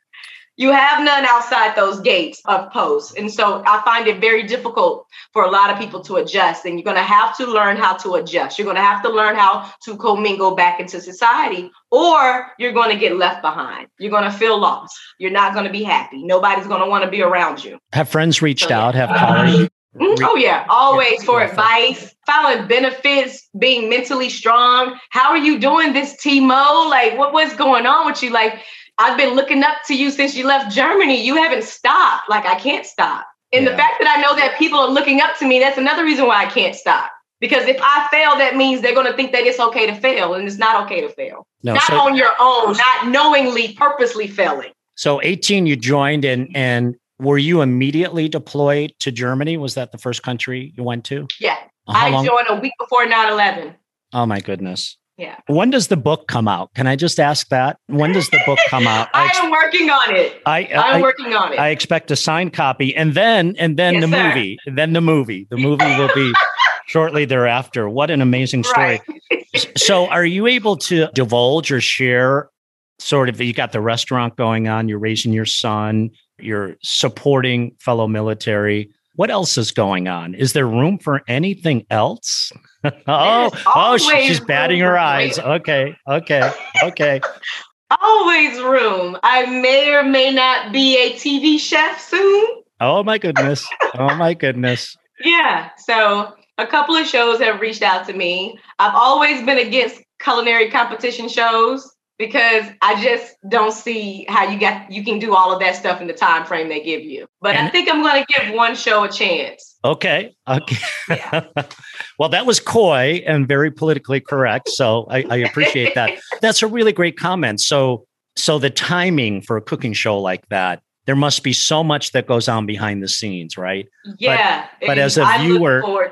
You 0.58 0.72
have 0.72 1.04
none 1.04 1.26
outside 1.26 1.76
those 1.76 2.00
gates 2.02 2.42
of 2.46 2.72
posts. 2.72 3.16
And 3.16 3.32
so 3.32 3.64
I 3.66 3.82
find 3.84 4.08
it 4.08 4.20
very 4.20 4.44
difficult 4.44 5.08
for 5.34 5.44
a 5.44 5.50
lot 5.50 5.70
of 5.72 5.80
people 5.80 6.02
to 6.02 6.18
adjust. 6.18 6.66
And 6.66 6.78
you're 6.78 6.84
going 6.84 6.98
to 6.98 7.02
have 7.04 7.36
to 7.38 7.48
learn 7.48 7.78
how 7.78 7.96
to 7.98 8.16
adjust. 8.16 8.60
You're 8.60 8.66
going 8.66 8.76
to 8.76 8.82
have 8.84 9.02
to 9.04 9.10
learn 9.10 9.36
how 9.36 9.72
to 9.86 9.98
commingle 9.98 10.56
back 10.56 10.80
into 10.80 11.00
society, 11.02 11.72
or 11.90 12.48
you're 12.60 12.74
going 12.74 12.92
to 12.92 12.98
get 13.00 13.16
left 13.16 13.42
behind. 13.42 13.88
You're 13.98 14.12
going 14.12 14.26
to 14.30 14.32
feel 14.32 14.60
lost. 14.60 14.96
You're 15.20 15.32
not 15.32 15.54
going 15.54 15.66
to 15.66 15.72
be 15.72 15.84
happy. 15.84 16.22
Nobody's 16.24 16.68
going 16.68 16.82
to 16.82 16.88
want 16.88 17.06
to 17.06 17.10
be 17.10 17.22
around 17.24 17.64
you. 17.64 17.80
Have 17.94 18.10
friends 18.10 18.42
reached 18.42 18.64
So, 18.64 18.70
yeah. 18.70 18.86
out? 18.86 18.94
Have 18.96 19.10
colleagues? 19.10 19.70
Mm, 19.96 20.18
Oh 20.24 20.36
yeah, 20.38 20.66
always 20.70 21.20
Yeah. 21.20 21.26
for 21.26 21.42
advice, 21.42 22.16
filing 22.26 22.66
benefits, 22.68 23.50
being 23.60 23.90
mentally 23.90 24.30
strong. 24.30 24.98
How 25.10 25.32
are 25.32 25.38
you 25.38 25.60
doing 25.60 25.92
this, 25.92 26.16
Tifmo? 26.24 26.90
Like, 26.90 27.18
what 27.18 27.34
what's 27.34 27.54
going 27.56 27.86
on 27.86 28.06
with 28.06 28.24
you? 28.24 28.30
Like, 28.30 28.62
I've 29.02 29.18
been 29.18 29.34
looking 29.36 29.64
up 29.64 29.78
to 29.88 29.96
you 29.96 30.12
since 30.12 30.36
you 30.36 30.46
left 30.46 30.74
Germany. 30.74 31.22
You 31.26 31.36
haven't 31.36 31.64
stopped. 31.64 32.30
Like, 32.30 32.46
I 32.46 32.56
can't 32.56 32.86
stop. 32.86 33.26
And 33.54 33.66
Yeah. 33.66 33.72
the 33.72 33.78
fact 33.78 33.96
that 34.00 34.16
I 34.18 34.22
know 34.22 34.36
that 34.36 34.58
people 34.60 34.80
are 34.80 34.90
looking 34.90 35.20
up 35.22 35.38
to 35.40 35.46
me, 35.48 35.60
that's 35.60 35.78
another 35.78 36.04
reason 36.06 36.26
why 36.28 36.46
I 36.46 36.50
can't 36.50 36.76
stop. 36.76 37.12
Because 37.40 37.66
if 37.68 37.78
I 37.82 38.08
fail, 38.12 38.38
that 38.38 38.56
means 38.56 38.82
they're 38.82 38.94
going 38.94 39.08
to 39.08 39.14
think 39.14 39.32
that 39.32 39.44
it's 39.44 39.60
okay 39.60 39.88
to 39.88 39.96
fail, 39.96 40.36
and 40.36 40.48
it's 40.48 40.58
not 40.60 40.84
okay 40.86 41.02
to 41.02 41.10
fail. 41.10 41.48
No. 41.64 41.74
not 41.74 41.84
So, 41.84 42.00
on 42.00 42.16
your 42.16 42.30
own, 42.40 42.74
not 42.78 43.08
knowingly, 43.08 43.74
purposely 43.74 44.28
failing. 44.28 44.72
so 44.96 45.20
18, 45.24 45.66
you 45.66 45.76
joined, 45.76 46.24
and 46.24 46.48
and 46.56 46.96
were 47.20 47.40
you 47.40 47.62
immediately 47.62 48.30
deployed 48.30 48.94
to 49.00 49.12
Germany? 49.12 49.58
Was 49.58 49.74
that 49.74 49.92
the 49.92 49.98
first 49.98 50.22
country 50.24 50.72
you 50.78 50.84
went 50.84 51.04
to? 51.06 51.28
Yeah. 51.40 51.58
Uh, 51.88 51.94
how 51.94 52.08
I 52.08 52.10
long? 52.12 52.26
joined 52.26 52.48
a 52.50 52.56
week 52.60 52.74
before 52.80 53.06
9 53.08 53.32
11. 53.34 53.76
Oh, 54.14 54.26
my 54.28 54.40
goodness. 54.40 54.98
Yeah. 55.22 55.38
When 55.46 55.70
does 55.70 55.88
the 55.90 55.98
book 55.98 56.28
come 56.28 56.48
out? 56.48 56.74
Can 56.74 56.88
I 56.88 56.96
just 56.96 57.20
ask 57.20 57.48
that? 57.50 57.78
When 57.86 58.12
does 58.12 58.28
the 58.32 58.42
book 58.44 58.58
come 58.70 58.88
out? 58.88 59.08
I, 59.14 59.32
I 59.36 59.46
am 59.46 59.52
working 59.52 59.88
on 59.92 60.16
it. 60.16 60.42
I, 60.48 60.64
I 60.64 60.96
am 60.96 61.02
working 61.02 61.36
on 61.36 61.54
it. 61.54 61.60
I 61.60 61.70
expect 61.70 62.10
a 62.10 62.16
signed 62.16 62.54
copy, 62.54 62.96
and 62.96 63.14
then 63.14 63.56
and 63.60 63.78
then 63.78 63.94
yes, 63.96 64.04
the 64.04 64.10
sir. 64.10 64.24
movie, 64.24 64.58
then 64.66 64.94
the 64.94 65.02
movie. 65.02 65.48
The 65.52 65.58
movie 65.58 65.96
will 65.96 66.10
be 66.16 66.34
shortly 66.88 67.26
thereafter. 67.26 67.88
What 67.88 68.10
an 68.10 68.20
amazing 68.20 68.64
story! 68.64 69.00
Right. 69.30 69.78
so, 69.78 70.08
are 70.08 70.26
you 70.26 70.48
able 70.48 70.76
to 70.78 71.08
divulge 71.14 71.72
or 71.72 71.82
share? 71.82 72.50
Sort 72.98 73.30
of, 73.30 73.40
you 73.40 73.54
got 73.54 73.74
the 73.74 73.82
restaurant 73.82 74.36
going 74.38 74.68
on. 74.68 74.88
You're 74.88 74.98
raising 74.98 75.34
your 75.34 75.46
son. 75.46 76.10
You're 76.40 76.78
supporting 76.82 77.76
fellow 77.80 78.08
military. 78.08 78.90
What 79.22 79.30
else 79.30 79.56
is 79.56 79.70
going 79.70 80.08
on? 80.08 80.34
Is 80.34 80.54
there 80.54 80.66
room 80.66 80.98
for 80.98 81.22
anything 81.28 81.86
else? 81.92 82.52
oh, 82.84 83.52
oh, 83.68 83.98
she's 83.98 84.40
batting 84.40 84.80
her 84.80 84.98
eyes. 84.98 85.38
Okay, 85.38 85.96
okay, 86.08 86.52
okay. 86.82 87.22
always 88.02 88.60
room. 88.60 89.16
I 89.22 89.46
may 89.46 89.94
or 89.94 90.02
may 90.02 90.34
not 90.34 90.74
be 90.74 90.98
a 90.98 91.14
TV 91.14 91.60
chef 91.60 92.02
soon. 92.02 92.64
Oh 92.80 93.04
my 93.04 93.20
goodness. 93.20 93.64
Oh 93.94 94.16
my 94.16 94.34
goodness. 94.34 94.98
yeah. 95.24 95.70
So 95.78 96.34
a 96.58 96.66
couple 96.66 96.96
of 96.96 97.06
shows 97.06 97.40
have 97.42 97.62
reached 97.62 97.84
out 97.84 98.08
to 98.08 98.14
me. 98.14 98.58
I've 98.80 98.96
always 98.96 99.46
been 99.46 99.60
against 99.60 100.02
culinary 100.20 100.72
competition 100.72 101.30
shows 101.30 101.91
because 102.22 102.68
I 102.84 103.02
just 103.02 103.36
don't 103.50 103.74
see 103.74 104.28
how 104.30 104.48
you 104.48 104.60
got 104.60 104.92
you 104.92 105.04
can 105.04 105.18
do 105.18 105.34
all 105.34 105.52
of 105.52 105.60
that 105.60 105.76
stuff 105.76 106.02
in 106.02 106.06
the 106.06 106.14
time 106.14 106.46
frame 106.46 106.70
they 106.70 106.80
give 106.80 107.02
you. 107.02 107.26
But 107.42 107.56
and 107.56 107.68
I 107.68 107.72
think 107.72 107.90
I'm 107.90 108.04
going 108.04 108.24
to 108.24 108.40
give 108.40 108.54
one 108.54 108.76
show 108.76 109.04
a 109.04 109.10
chance. 109.10 109.80
Okay. 109.84 110.36
Okay. 110.48 110.78
Yeah. 111.10 111.48
well, 112.20 112.30
that 112.30 112.46
was 112.46 112.60
coy 112.60 113.24
and 113.26 113.48
very 113.48 113.72
politically 113.72 114.20
correct. 114.20 114.70
So 114.70 115.08
I, 115.10 115.26
I 115.32 115.38
appreciate 115.38 115.96
that. 115.96 116.12
That's 116.42 116.62
a 116.62 116.68
really 116.68 116.94
great 116.94 117.18
comment. 117.18 117.60
So 117.60 118.06
so 118.36 118.60
the 118.60 118.70
timing 118.70 119.42
for 119.42 119.58
a 119.58 119.62
cooking 119.62 119.94
show 119.94 120.20
like 120.20 120.48
that, 120.50 120.84
there 121.08 121.16
must 121.16 121.42
be 121.42 121.54
so 121.54 121.84
much 121.84 122.12
that 122.12 122.28
goes 122.28 122.48
on 122.48 122.68
behind 122.68 123.02
the 123.02 123.08
scenes, 123.08 123.58
right? 123.58 123.88
Yeah. 124.20 124.68
But, 124.80 124.88
but 124.88 124.98
as 125.00 125.18
a 125.18 125.24
I 125.24 125.44
viewer, 125.44 126.12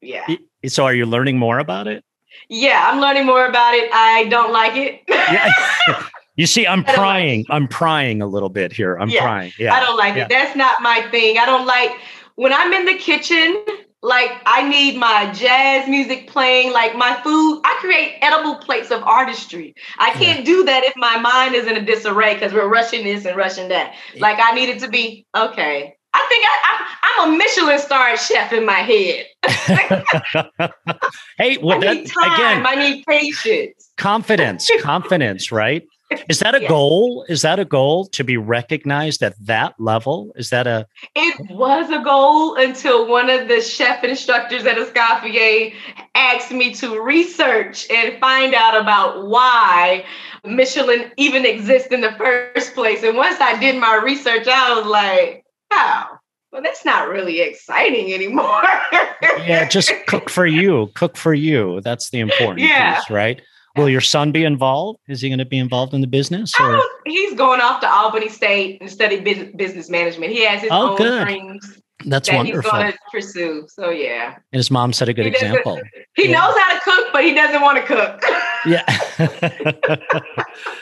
yeah. 0.00 0.26
So 0.66 0.86
are 0.86 0.94
you 0.94 1.04
learning 1.04 1.38
more 1.38 1.58
about 1.58 1.88
it? 1.88 2.02
Yeah, 2.48 2.90
I'm 2.90 3.00
learning 3.00 3.26
more 3.26 3.46
about 3.46 3.74
it. 3.74 3.90
I 3.92 4.24
don't 4.24 4.52
like 4.52 4.76
it. 4.76 5.02
yeah. 5.08 6.02
You 6.36 6.46
see, 6.46 6.66
I'm 6.66 6.82
prying. 6.82 7.40
Like 7.40 7.50
I'm 7.50 7.68
prying 7.68 8.22
a 8.22 8.26
little 8.26 8.48
bit 8.48 8.72
here. 8.72 8.96
I'm 8.96 9.10
yeah. 9.10 9.20
prying. 9.20 9.52
Yeah. 9.58 9.74
I 9.74 9.80
don't 9.80 9.98
like 9.98 10.16
yeah. 10.16 10.24
it. 10.24 10.28
That's 10.30 10.56
not 10.56 10.80
my 10.80 11.06
thing. 11.10 11.36
I 11.36 11.44
don't 11.44 11.66
like 11.66 11.92
when 12.36 12.52
I'm 12.52 12.72
in 12.72 12.86
the 12.86 12.94
kitchen, 12.94 13.62
like 14.02 14.30
I 14.46 14.68
need 14.68 14.96
my 14.98 15.30
jazz 15.32 15.88
music 15.88 16.28
playing, 16.28 16.72
like 16.72 16.96
my 16.96 17.20
food. 17.22 17.60
I 17.64 17.76
create 17.80 18.18
edible 18.20 18.56
plates 18.56 18.90
of 18.90 19.02
artistry. 19.02 19.74
I 19.98 20.10
can't 20.10 20.40
yeah. 20.40 20.44
do 20.44 20.64
that 20.64 20.84
if 20.84 20.94
my 20.96 21.18
mind 21.18 21.54
is 21.54 21.66
in 21.66 21.76
a 21.76 21.84
disarray 21.84 22.34
because 22.34 22.52
we're 22.52 22.68
rushing 22.68 23.04
this 23.04 23.24
and 23.24 23.36
rushing 23.36 23.68
that. 23.68 23.94
Like 24.18 24.38
I 24.40 24.52
need 24.52 24.70
it 24.70 24.80
to 24.80 24.88
be 24.88 25.26
okay. 25.36 25.96
I 26.14 26.26
think 26.28 26.44
I, 26.46 27.22
am 27.22 27.34
a 27.34 27.36
Michelin 27.36 27.78
star 27.78 28.16
chef 28.16 28.52
in 28.52 28.66
my 28.66 28.80
head. 28.80 29.26
hey, 31.38 31.58
well, 31.58 31.82
I 31.82 31.94
need 31.94 32.06
time. 32.06 32.32
again, 32.32 32.66
I 32.66 32.74
need 32.74 33.04
patience. 33.06 33.90
Confidence, 33.96 34.70
confidence, 34.80 35.50
right? 35.50 35.86
Is 36.28 36.40
that 36.40 36.54
a 36.54 36.62
yeah. 36.62 36.68
goal? 36.68 37.24
Is 37.28 37.42
that 37.42 37.58
a 37.58 37.64
goal 37.64 38.06
to 38.06 38.24
be 38.24 38.36
recognized 38.36 39.22
at 39.22 39.34
that 39.46 39.74
level? 39.78 40.32
Is 40.36 40.50
that 40.50 40.66
a? 40.66 40.86
It 41.14 41.50
was 41.50 41.90
a 41.90 42.02
goal 42.02 42.56
until 42.56 43.08
one 43.08 43.30
of 43.30 43.48
the 43.48 43.60
chef 43.60 44.04
instructors 44.04 44.66
at 44.66 44.76
Escoffier 44.76 45.72
asked 46.14 46.52
me 46.52 46.74
to 46.74 47.00
research 47.00 47.90
and 47.90 48.18
find 48.20 48.54
out 48.54 48.80
about 48.80 49.26
why 49.26 50.04
Michelin 50.44 51.10
even 51.16 51.46
exists 51.46 51.88
in 51.88 52.00
the 52.00 52.12
first 52.12 52.74
place. 52.74 53.02
And 53.02 53.16
once 53.16 53.40
I 53.40 53.58
did 53.58 53.80
my 53.80 54.00
research, 54.02 54.46
I 54.48 54.78
was 54.78 54.86
like, 54.86 55.41
wow, 55.72 56.18
well, 56.52 56.62
that's 56.62 56.84
not 56.84 57.08
really 57.08 57.40
exciting 57.40 58.12
anymore. 58.12 58.62
yeah, 59.22 59.66
just 59.68 59.92
cook 60.06 60.28
for 60.28 60.46
you. 60.46 60.90
Cook 60.94 61.16
for 61.16 61.34
you. 61.34 61.80
That's 61.82 62.10
the 62.10 62.20
important 62.20 62.60
yeah. 62.60 62.96
piece, 62.96 63.10
right? 63.10 63.40
Will 63.76 63.88
your 63.88 64.02
son 64.02 64.32
be 64.32 64.44
involved? 64.44 64.98
Is 65.08 65.22
he 65.22 65.30
going 65.30 65.38
to 65.38 65.46
be 65.46 65.58
involved 65.58 65.94
in 65.94 66.02
the 66.02 66.06
business? 66.06 66.52
Or? 66.60 66.76
Oh, 66.76 66.98
he's 67.06 67.34
going 67.34 67.62
off 67.62 67.80
to 67.80 67.90
Albany 67.90 68.28
State 68.28 68.82
and 68.82 68.90
study 68.90 69.18
business 69.20 69.88
management. 69.88 70.32
He 70.32 70.44
has 70.44 70.60
his 70.60 70.70
oh, 70.70 70.90
own 70.90 70.96
good. 70.98 71.24
dreams. 71.24 71.81
That's 72.06 72.28
that 72.28 72.36
wonderful. 72.36 72.62
He's 72.62 72.70
going 72.70 72.92
to 72.92 72.98
pursue. 73.10 73.66
So 73.68 73.90
yeah. 73.90 74.36
And 74.52 74.58
his 74.58 74.70
mom 74.70 74.92
set 74.92 75.08
a 75.08 75.12
good 75.12 75.26
he 75.26 75.32
example. 75.32 75.80
He 76.14 76.28
yeah. 76.28 76.40
knows 76.40 76.54
how 76.58 76.74
to 76.74 76.80
cook, 76.84 77.06
but 77.10 77.24
he 77.24 77.32
doesn't 77.32 77.62
want 77.62 77.78
to 77.78 77.86
cook. 77.86 78.22
yeah. 78.66 78.84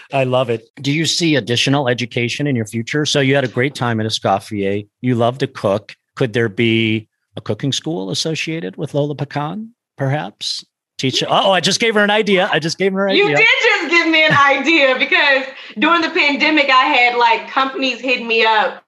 I 0.12 0.24
love 0.24 0.50
it. 0.50 0.68
Do 0.82 0.90
you 0.90 1.06
see 1.06 1.36
additional 1.36 1.88
education 1.88 2.48
in 2.48 2.56
your 2.56 2.66
future? 2.66 3.06
So 3.06 3.20
you 3.20 3.36
had 3.36 3.44
a 3.44 3.48
great 3.48 3.76
time 3.76 4.00
at 4.00 4.06
Escoffier. 4.06 4.88
You 5.02 5.14
love 5.14 5.38
to 5.38 5.46
cook. 5.46 5.94
Could 6.16 6.32
there 6.32 6.48
be 6.48 7.08
a 7.36 7.40
cooking 7.40 7.70
school 7.70 8.10
associated 8.10 8.76
with 8.76 8.92
Lola 8.92 9.14
Pecan, 9.14 9.72
perhaps? 9.96 10.64
Teach. 10.98 11.22
Oh, 11.22 11.52
I 11.52 11.60
just 11.60 11.78
gave 11.78 11.94
her 11.94 12.02
an 12.02 12.10
idea. 12.10 12.50
I 12.52 12.58
just 12.58 12.76
gave 12.76 12.92
her 12.92 13.06
an 13.06 13.12
idea. 13.12 13.28
You 13.28 13.36
did 13.36 13.46
just 13.62 13.90
give 13.90 14.08
me 14.08 14.24
an 14.26 14.36
idea 14.36 14.98
because 14.98 15.44
during 15.78 16.02
the 16.02 16.10
pandemic, 16.10 16.68
I 16.68 16.86
had 16.86 17.16
like 17.16 17.48
companies 17.48 18.00
hit 18.00 18.26
me 18.26 18.44
up 18.44 18.84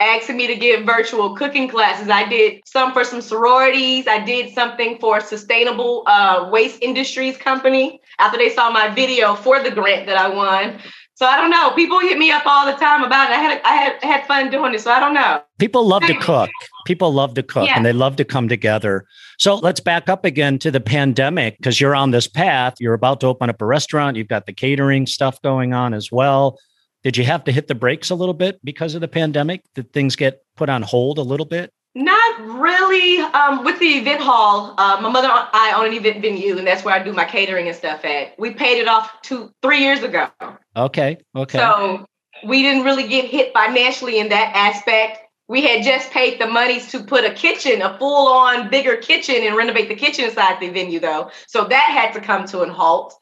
asking 0.00 0.36
me 0.36 0.46
to 0.46 0.56
give 0.56 0.84
virtual 0.84 1.36
cooking 1.36 1.68
classes. 1.68 2.08
I 2.08 2.26
did 2.28 2.62
some 2.64 2.92
for 2.92 3.04
some 3.04 3.20
sororities. 3.20 4.06
I 4.08 4.24
did 4.24 4.52
something 4.54 4.98
for 4.98 5.18
a 5.18 5.20
sustainable 5.20 6.02
uh, 6.06 6.48
waste 6.50 6.78
industries 6.82 7.36
company 7.36 8.00
after 8.18 8.38
they 8.38 8.48
saw 8.48 8.70
my 8.70 8.88
video 8.88 9.34
for 9.34 9.62
the 9.62 9.70
grant 9.70 10.06
that 10.06 10.16
I 10.16 10.28
won. 10.28 10.80
So 11.14 11.26
I 11.26 11.36
don't 11.36 11.50
know. 11.50 11.72
People 11.72 12.00
hit 12.00 12.16
me 12.16 12.30
up 12.30 12.46
all 12.46 12.64
the 12.64 12.78
time 12.78 13.02
about 13.02 13.28
it. 13.28 13.34
I 13.34 13.42
had 13.42 13.60
I 13.62 13.74
had 13.74 14.02
had 14.02 14.26
fun 14.26 14.50
doing 14.50 14.72
it. 14.72 14.80
So 14.80 14.90
I 14.90 14.98
don't 14.98 15.12
know. 15.12 15.42
People 15.58 15.86
love 15.86 16.02
to 16.04 16.14
cook. 16.14 16.48
People 16.86 17.12
love 17.12 17.34
to 17.34 17.42
cook 17.42 17.66
yeah. 17.66 17.76
and 17.76 17.84
they 17.84 17.92
love 17.92 18.16
to 18.16 18.24
come 18.24 18.48
together. 18.48 19.04
So 19.38 19.56
let's 19.56 19.80
back 19.80 20.08
up 20.08 20.24
again 20.24 20.58
to 20.60 20.70
the 20.70 20.80
pandemic 20.80 21.58
because 21.58 21.78
you're 21.78 21.94
on 21.94 22.10
this 22.10 22.26
path. 22.26 22.76
You're 22.80 22.94
about 22.94 23.20
to 23.20 23.26
open 23.26 23.50
up 23.50 23.60
a 23.60 23.66
restaurant. 23.66 24.16
You've 24.16 24.28
got 24.28 24.46
the 24.46 24.54
catering 24.54 25.06
stuff 25.06 25.42
going 25.42 25.74
on 25.74 25.92
as 25.92 26.10
well. 26.10 26.58
Did 27.02 27.16
you 27.16 27.24
have 27.24 27.44
to 27.44 27.52
hit 27.52 27.66
the 27.66 27.74
brakes 27.74 28.10
a 28.10 28.14
little 28.14 28.34
bit 28.34 28.60
because 28.62 28.94
of 28.94 29.00
the 29.00 29.08
pandemic? 29.08 29.62
Did 29.74 29.92
things 29.92 30.16
get 30.16 30.42
put 30.56 30.68
on 30.68 30.82
hold 30.82 31.18
a 31.18 31.22
little 31.22 31.46
bit? 31.46 31.72
Not 31.94 32.40
really. 32.40 33.18
Um, 33.18 33.64
with 33.64 33.80
the 33.80 33.86
event 33.86 34.20
hall, 34.20 34.74
uh, 34.78 35.00
my 35.00 35.08
mother 35.08 35.28
and 35.28 35.48
I 35.52 35.72
own 35.76 35.86
an 35.86 35.92
event 35.94 36.22
venue, 36.22 36.56
and 36.56 36.66
that's 36.66 36.84
where 36.84 36.94
I 36.94 37.02
do 37.02 37.12
my 37.12 37.24
catering 37.24 37.66
and 37.66 37.76
stuff 37.76 38.04
at. 38.04 38.38
We 38.38 38.52
paid 38.52 38.78
it 38.78 38.86
off 38.86 39.10
two, 39.22 39.52
three 39.62 39.80
years 39.80 40.02
ago. 40.02 40.28
Okay. 40.76 41.18
Okay. 41.34 41.58
So 41.58 42.04
we 42.46 42.62
didn't 42.62 42.84
really 42.84 43.08
get 43.08 43.24
hit 43.24 43.52
financially 43.52 44.18
in 44.18 44.28
that 44.28 44.52
aspect. 44.54 45.18
We 45.48 45.62
had 45.62 45.82
just 45.82 46.10
paid 46.10 46.40
the 46.40 46.46
monies 46.46 46.92
to 46.92 47.02
put 47.02 47.24
a 47.24 47.34
kitchen, 47.34 47.82
a 47.82 47.98
full 47.98 48.28
on 48.28 48.70
bigger 48.70 48.96
kitchen, 48.96 49.36
and 49.42 49.56
renovate 49.56 49.88
the 49.88 49.96
kitchen 49.96 50.26
inside 50.26 50.60
the 50.60 50.68
venue, 50.68 51.00
though. 51.00 51.30
So 51.48 51.64
that 51.64 51.90
had 51.90 52.12
to 52.12 52.20
come 52.20 52.46
to 52.48 52.60
a 52.60 52.72
halt. 52.72 53.14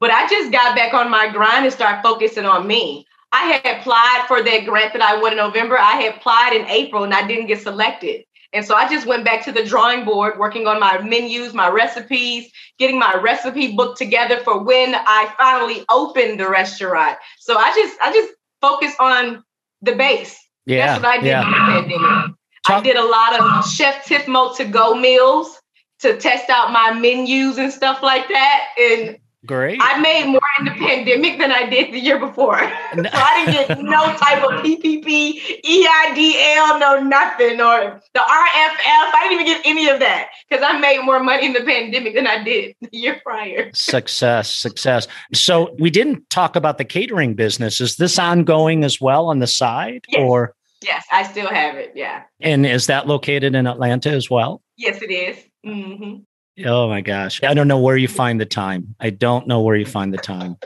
But 0.00 0.10
I 0.10 0.26
just 0.28 0.52
got 0.52 0.74
back 0.74 0.94
on 0.94 1.10
my 1.10 1.30
grind 1.30 1.64
and 1.64 1.72
start 1.72 2.02
focusing 2.02 2.46
on 2.46 2.66
me. 2.66 3.06
I 3.36 3.60
had 3.62 3.78
applied 3.78 4.24
for 4.28 4.42
that 4.42 4.64
grant 4.64 4.94
that 4.94 5.02
I 5.02 5.20
won 5.20 5.32
in 5.32 5.38
November. 5.38 5.78
I 5.78 6.00
had 6.00 6.14
applied 6.16 6.54
in 6.54 6.66
April 6.66 7.04
and 7.04 7.12
I 7.12 7.26
didn't 7.26 7.46
get 7.46 7.60
selected. 7.60 8.24
And 8.52 8.64
so 8.64 8.74
I 8.74 8.88
just 8.88 9.06
went 9.06 9.24
back 9.24 9.44
to 9.44 9.52
the 9.52 9.62
drawing 9.62 10.06
board, 10.06 10.38
working 10.38 10.66
on 10.66 10.80
my 10.80 10.98
menus, 11.02 11.52
my 11.52 11.68
recipes, 11.68 12.50
getting 12.78 12.98
my 12.98 13.14
recipe 13.16 13.76
book 13.76 13.98
together 13.98 14.38
for 14.38 14.62
when 14.62 14.94
I 14.94 15.30
finally 15.36 15.84
opened 15.90 16.40
the 16.40 16.48
restaurant. 16.48 17.18
So 17.38 17.56
I 17.58 17.74
just 17.74 18.00
I 18.00 18.12
just 18.12 18.32
focused 18.62 18.98
on 19.00 19.44
the 19.82 19.94
base. 19.94 20.38
Yeah, 20.64 20.86
That's 20.86 21.02
what 21.02 21.10
I 21.10 21.16
did 21.18 21.26
yeah. 21.26 21.42
in 21.42 21.50
the 21.50 21.98
pandemic. 21.98 22.36
I 22.68 22.80
did 22.80 22.96
a 22.96 23.04
lot 23.04 23.38
of 23.38 23.70
Chef 23.70 24.06
Tifmo 24.06 24.56
to 24.56 24.64
go 24.64 24.94
meals 24.94 25.60
to 26.00 26.16
test 26.18 26.48
out 26.48 26.72
my 26.72 26.92
menus 26.92 27.58
and 27.58 27.70
stuff 27.72 28.02
like 28.02 28.28
that. 28.28 28.68
And 28.80 29.18
Great. 29.46 29.78
I 29.80 30.00
made 30.00 30.26
more 30.26 30.40
in 30.58 30.64
the 30.64 30.72
pandemic 30.72 31.38
than 31.38 31.52
I 31.52 31.70
did 31.70 31.94
the 31.94 32.00
year 32.00 32.18
before. 32.18 32.58
so 32.58 33.02
I 33.12 33.44
didn't 33.44 33.68
get 33.68 33.82
no 33.82 34.04
type 34.16 34.42
of 34.42 34.64
PPP, 34.64 35.62
EIDL, 35.62 36.80
no 36.80 37.00
nothing, 37.00 37.60
or 37.60 38.00
the 38.12 38.20
RRF. 38.20 38.74
I 38.76 39.26
didn't 39.28 39.40
even 39.40 39.46
get 39.46 39.62
any 39.64 39.88
of 39.88 40.00
that 40.00 40.30
because 40.48 40.64
I 40.66 40.78
made 40.78 41.00
more 41.04 41.22
money 41.22 41.46
in 41.46 41.52
the 41.52 41.62
pandemic 41.62 42.14
than 42.14 42.26
I 42.26 42.42
did 42.42 42.74
the 42.80 42.88
year 42.92 43.20
prior. 43.24 43.70
success, 43.72 44.50
success. 44.50 45.06
So 45.32 45.74
we 45.78 45.90
didn't 45.90 46.28
talk 46.28 46.56
about 46.56 46.78
the 46.78 46.84
catering 46.84 47.34
business. 47.34 47.80
Is 47.80 47.96
this 47.96 48.18
ongoing 48.18 48.82
as 48.82 49.00
well 49.00 49.26
on 49.26 49.38
the 49.38 49.46
side, 49.46 50.04
yes. 50.08 50.20
or? 50.20 50.54
Yes, 50.82 51.06
I 51.10 51.22
still 51.22 51.48
have 51.48 51.76
it. 51.76 51.92
Yeah. 51.94 52.22
And 52.40 52.66
is 52.66 52.86
that 52.86 53.06
located 53.06 53.54
in 53.54 53.66
Atlanta 53.66 54.10
as 54.10 54.28
well? 54.28 54.60
Yes, 54.76 55.00
it 55.02 55.10
is. 55.10 55.36
Mm-hmm. 55.64 56.22
Oh 56.64 56.88
my 56.88 57.00
gosh. 57.00 57.42
I 57.42 57.54
don't 57.54 57.68
know 57.68 57.78
where 57.78 57.96
you 57.96 58.08
find 58.08 58.40
the 58.40 58.46
time. 58.46 58.94
I 59.00 59.10
don't 59.10 59.46
know 59.46 59.60
where 59.60 59.76
you 59.76 59.86
find 59.86 60.12
the 60.12 60.18
time. 60.18 60.56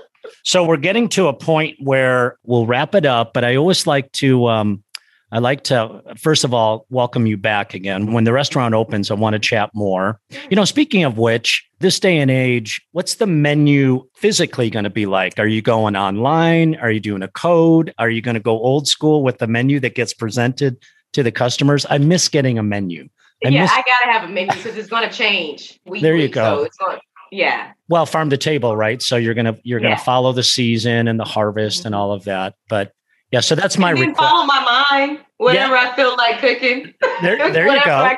So 0.45 0.65
we're 0.65 0.77
getting 0.77 1.09
to 1.11 1.27
a 1.27 1.33
point 1.33 1.77
where 1.81 2.39
we'll 2.45 2.67
wrap 2.67 2.95
it 2.95 3.05
up, 3.05 3.33
but 3.35 3.45
I 3.45 3.57
always 3.57 3.87
like 3.87 4.13
to 4.13 4.47
um, 4.47 4.85
I'd 5.33 5.43
like 5.43 5.63
to, 5.65 6.03
first 6.19 6.43
of 6.43 6.53
all, 6.53 6.87
welcome 6.91 7.27
you 7.27 7.37
back 7.37 7.73
again. 7.73 8.13
When 8.13 8.25
the 8.25 8.33
restaurant 8.33 8.75
opens, 8.75 9.11
I 9.11 9.15
want 9.15 9.35
to 9.35 9.39
chat 9.39 9.71
more. 9.75 10.21
You 10.49 10.57
know, 10.57 10.65
speaking 10.65 11.05
of 11.05 11.19
which, 11.19 11.69
this 11.79 12.01
day 12.01 12.19
and 12.19 12.31
age, 12.31 12.81
what's 12.93 13.15
the 13.15 13.29
menu 13.29 14.09
physically 14.17 14.71
going 14.71 14.85
to 14.85 14.91
be 14.91 15.07
like? 15.07 15.39
Are 15.39 15.47
you 15.47 15.63
going 15.63 15.95
online? 15.95 16.75
Are 16.77 16.91
you 16.91 16.99
doing 16.99 17.23
a 17.23 17.29
code? 17.29 17.95
Are 17.99 18.11
you 18.11 18.21
going 18.21 18.35
to 18.35 18.41
go 18.41 18.59
old 18.59 18.89
school 18.89 19.23
with 19.23 19.39
the 19.39 19.47
menu 19.47 19.79
that 19.81 19.95
gets 19.95 20.13
presented 20.13 20.83
to 21.13 21.23
the 21.23 21.33
customers? 21.33 21.87
I 21.89 21.99
miss 21.99 22.29
getting 22.29 22.59
a 22.59 22.65
menu. 22.65 23.09
I 23.45 23.49
yeah, 23.49 23.63
miss- 23.63 23.73
I 23.73 23.83
got 23.83 24.05
to 24.05 24.13
have 24.13 24.29
a 24.29 24.33
menu 24.33 24.53
because 24.53 24.77
it's 24.77 24.89
going 24.89 25.09
to 25.09 25.15
change. 25.15 25.81
Weekly, 25.87 26.03
there 26.03 26.17
you 26.17 26.29
go. 26.29 26.69
So 26.73 26.87
going, 26.87 27.01
yeah. 27.31 27.73
Well, 27.89 28.07
farm 28.07 28.31
to 28.31 28.37
table, 28.37 28.77
right? 28.77 29.01
So 29.01 29.17
you're 29.17 29.35
gonna 29.35 29.57
you're 29.63 29.81
gonna 29.81 29.95
yeah. 29.95 29.99
follow 29.99 30.33
the 30.33 30.43
season 30.43 31.09
and 31.09 31.19
the 31.19 31.25
harvest 31.25 31.81
mm-hmm. 31.81 31.87
and 31.89 31.95
all 31.95 32.13
of 32.13 32.25
that. 32.25 32.55
But 32.69 32.93
yeah, 33.31 33.41
so 33.41 33.55
that's 33.55 33.79
my 33.79 33.91
request. 33.91 34.19
Follow 34.19 34.45
my 34.45 34.87
mind. 34.91 35.21
Whatever 35.37 35.75
yeah. 35.75 35.91
I 35.93 35.97
feel 35.97 36.17
like 36.17 36.41
cooking. 36.41 36.93
There, 37.23 37.37
there 37.53 37.69
you 37.69 37.85
go. 37.85 38.17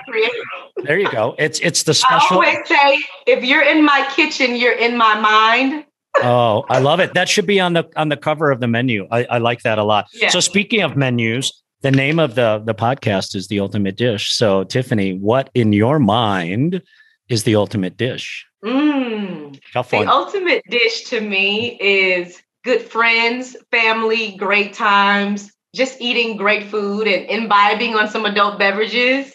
There 0.79 0.99
you 0.99 1.11
go. 1.11 1.35
It's 1.39 1.61
it's 1.61 1.83
the 1.83 1.95
special. 1.95 2.41
I 2.41 2.55
always 2.55 2.69
say, 2.69 2.99
if 3.27 3.45
you're 3.45 3.63
in 3.63 3.85
my 3.85 4.09
kitchen, 4.15 4.57
you're 4.57 4.73
in 4.73 4.97
my 4.97 5.21
mind. 5.21 5.85
oh, 6.23 6.65
I 6.69 6.79
love 6.79 7.01
it. 7.01 7.15
That 7.15 7.29
should 7.29 7.47
be 7.47 7.61
on 7.61 7.75
the 7.75 7.89
on 7.97 8.09
the 8.09 8.17
cover 8.17 8.51
of 8.51 8.61
the 8.61 8.69
menu. 8.69 9.07
I, 9.11 9.25
I 9.25 9.39
like 9.39 9.63
that 9.63 9.79
a 9.79 9.85
lot. 9.85 10.07
Yeah. 10.13 10.29
So 10.29 10.41
speaking 10.41 10.81
of 10.81 10.97
menus, 10.97 11.62
the 11.83 11.91
name 11.91 12.19
of 12.19 12.35
the 12.35 12.63
the 12.65 12.75
podcast 12.75 13.35
is 13.35 13.49
the 13.49 13.61
ultimate 13.61 13.97
dish. 13.97 14.33
So 14.33 14.65
Tiffany, 14.65 15.15
what 15.15 15.51
in 15.55 15.73
your 15.73 15.99
mind 15.99 16.83
is 17.29 17.45
the 17.45 17.57
ultimate 17.57 17.97
dish? 17.97 18.47
Mm, 18.65 19.59
the 19.91 20.07
ultimate 20.07 20.63
dish 20.71 21.05
to 21.07 21.21
me 21.21 21.77
is 21.81 22.41
good 22.65 22.83
friends, 22.83 23.57
family, 23.73 24.37
great 24.37 24.73
times, 24.73 25.51
just 25.75 26.01
eating 26.01 26.37
great 26.37 26.65
food 26.65 27.09
and 27.09 27.29
imbibing 27.29 27.97
on 27.97 28.09
some 28.09 28.25
adult 28.25 28.59
beverages 28.59 29.33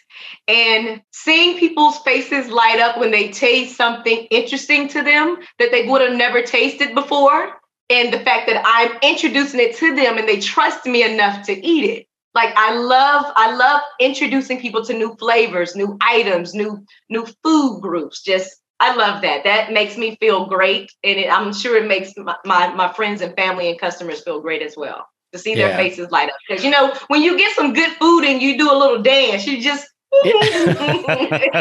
and 0.48 1.02
seeing 1.12 1.58
people's 1.58 1.98
faces 2.00 2.50
light 2.50 2.80
up 2.80 2.98
when 2.98 3.12
they 3.12 3.30
taste 3.30 3.76
something 3.76 4.28
interesting 4.32 4.88
to 4.88 5.04
them 5.04 5.38
that 5.60 5.72
they 5.72 5.88
would 5.88 6.02
have 6.02 6.16
never 6.16 6.42
tasted 6.42 6.96
before. 6.96 7.52
And 7.90 8.14
the 8.14 8.20
fact 8.20 8.48
that 8.48 8.62
I'm 8.66 8.98
introducing 9.02 9.60
it 9.60 9.76
to 9.78 9.96
them 9.96 10.18
and 10.18 10.28
they 10.28 10.40
trust 10.40 10.86
me 10.86 11.04
enough 11.04 11.46
to 11.48 11.54
eat 11.54 11.84
it. 11.86 12.07
Like 12.38 12.54
I 12.56 12.76
love, 12.76 13.34
I 13.36 13.56
love 13.56 13.82
introducing 14.00 14.62
people 14.62 14.86
to 14.86 14.93
new 14.93 15.15
flavors, 15.15 15.76
new 15.76 15.97
items, 16.02 16.54
new 16.54 16.86
new 17.10 17.26
food 17.43 17.82
groups. 17.82 18.21
Just 18.21 18.62
I 18.80 18.93
love 18.95 19.23
that. 19.23 19.43
That 19.43 19.71
makes 19.71 19.97
me 19.97 20.17
feel 20.19 20.45
great, 20.45 20.91
and 21.04 21.17
it, 21.17 21.34
I'm 21.34 21.52
sure 21.52 21.76
it 21.84 21.88
makes 21.88 22.13
my, 22.15 22.36
my, 22.45 22.71
my 22.76 22.93
friends 22.93 23.21
and 23.21 23.36
family 23.36 23.71
and 23.71 23.80
customers 23.80 24.21
feel 24.21 24.39
great 24.39 24.62
as 24.62 24.78
well 24.78 25.08
to 25.34 25.39
see 25.39 25.56
their 25.56 25.76
faces 25.76 26.12
light 26.12 26.30
up. 26.30 26.36
Because 26.47 26.63
you 26.63 26.69
know, 26.69 26.93
when 27.08 27.23
you 27.23 27.39
get 27.39 27.56
some 27.56 27.73
good 27.73 27.89
food 27.93 28.23
and 28.23 28.39
you 28.39 28.56
do 28.56 28.71
a 28.71 28.78
little 28.78 29.02
dance, 29.02 29.47
you 29.47 29.60
just 29.60 29.88
I 30.13 31.56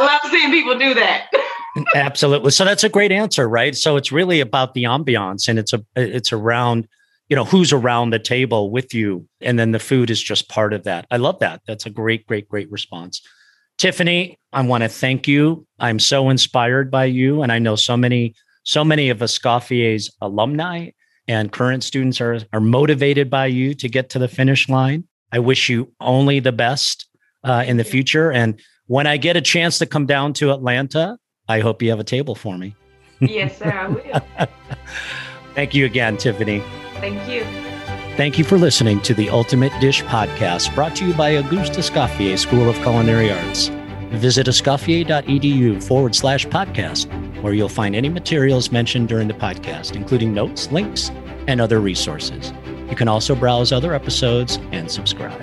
love 0.00 0.30
seeing 0.30 0.50
people 0.50 0.78
do 0.78 0.92
that. 0.92 1.30
Absolutely. 1.94 2.50
So 2.50 2.66
that's 2.66 2.84
a 2.84 2.90
great 2.90 3.10
answer, 3.10 3.48
right? 3.48 3.74
So 3.74 3.96
it's 3.96 4.12
really 4.12 4.40
about 4.40 4.74
the 4.74 4.84
ambiance, 4.84 5.48
and 5.48 5.58
it's 5.58 5.72
a 5.72 5.82
it's 5.96 6.30
around 6.30 6.88
you 7.30 7.36
know 7.36 7.44
who's 7.44 7.72
around 7.72 8.10
the 8.10 8.18
table 8.18 8.70
with 8.70 8.92
you, 8.92 9.26
and 9.40 9.58
then 9.58 9.70
the 9.70 9.78
food 9.78 10.10
is 10.10 10.22
just 10.22 10.48
part 10.48 10.74
of 10.74 10.84
that. 10.84 11.06
I 11.10 11.16
love 11.16 11.38
that. 11.38 11.62
That's 11.66 11.86
a 11.86 11.90
great, 11.90 12.26
great, 12.26 12.48
great 12.48 12.70
response. 12.70 13.22
Tiffany, 13.80 14.38
I 14.52 14.60
want 14.60 14.82
to 14.82 14.90
thank 14.90 15.26
you. 15.26 15.66
I'm 15.78 15.98
so 15.98 16.28
inspired 16.28 16.90
by 16.90 17.06
you. 17.06 17.42
And 17.42 17.50
I 17.50 17.58
know 17.58 17.76
so 17.76 17.96
many, 17.96 18.34
so 18.62 18.84
many 18.84 19.08
of 19.08 19.22
Escoffier's 19.22 20.10
alumni 20.20 20.90
and 21.26 21.50
current 21.50 21.82
students 21.82 22.20
are, 22.20 22.40
are 22.52 22.60
motivated 22.60 23.30
by 23.30 23.46
you 23.46 23.72
to 23.76 23.88
get 23.88 24.10
to 24.10 24.18
the 24.18 24.28
finish 24.28 24.68
line. 24.68 25.04
I 25.32 25.38
wish 25.38 25.70
you 25.70 25.90
only 25.98 26.40
the 26.40 26.52
best 26.52 27.06
uh, 27.42 27.64
in 27.66 27.78
the 27.78 27.84
future. 27.84 28.30
And 28.30 28.60
when 28.86 29.06
I 29.06 29.16
get 29.16 29.38
a 29.38 29.40
chance 29.40 29.78
to 29.78 29.86
come 29.86 30.04
down 30.04 30.34
to 30.34 30.52
Atlanta, 30.52 31.16
I 31.48 31.60
hope 31.60 31.80
you 31.80 31.88
have 31.88 32.00
a 32.00 32.04
table 32.04 32.34
for 32.34 32.58
me. 32.58 32.76
Yes, 33.20 33.58
sir, 33.58 33.70
I 33.70 33.88
will. 33.88 34.48
Thank 35.54 35.74
you 35.74 35.86
again, 35.86 36.18
Tiffany. 36.18 36.62
Thank 37.00 37.28
you. 37.28 37.44
Thank 38.16 38.38
you 38.38 38.44
for 38.44 38.58
listening 38.58 39.00
to 39.02 39.14
the 39.14 39.30
Ultimate 39.30 39.72
Dish 39.80 40.02
podcast 40.04 40.74
brought 40.74 40.94
to 40.96 41.06
you 41.06 41.14
by 41.14 41.36
Auguste 41.36 41.72
Escoffier 41.72 42.38
School 42.38 42.68
of 42.68 42.76
Culinary 42.76 43.32
Arts. 43.32 43.68
Visit 44.10 44.46
escoffier.edu 44.46 45.82
forward 45.82 46.14
slash 46.14 46.46
podcast, 46.46 47.06
where 47.42 47.54
you'll 47.54 47.68
find 47.68 47.96
any 47.96 48.08
materials 48.08 48.70
mentioned 48.70 49.08
during 49.08 49.28
the 49.28 49.34
podcast, 49.34 49.96
including 49.96 50.34
notes, 50.34 50.70
links, 50.70 51.10
and 51.46 51.60
other 51.60 51.80
resources. 51.80 52.52
You 52.90 52.96
can 52.96 53.08
also 53.08 53.34
browse 53.34 53.72
other 53.72 53.94
episodes 53.94 54.58
and 54.72 54.90
subscribe. 54.90 55.40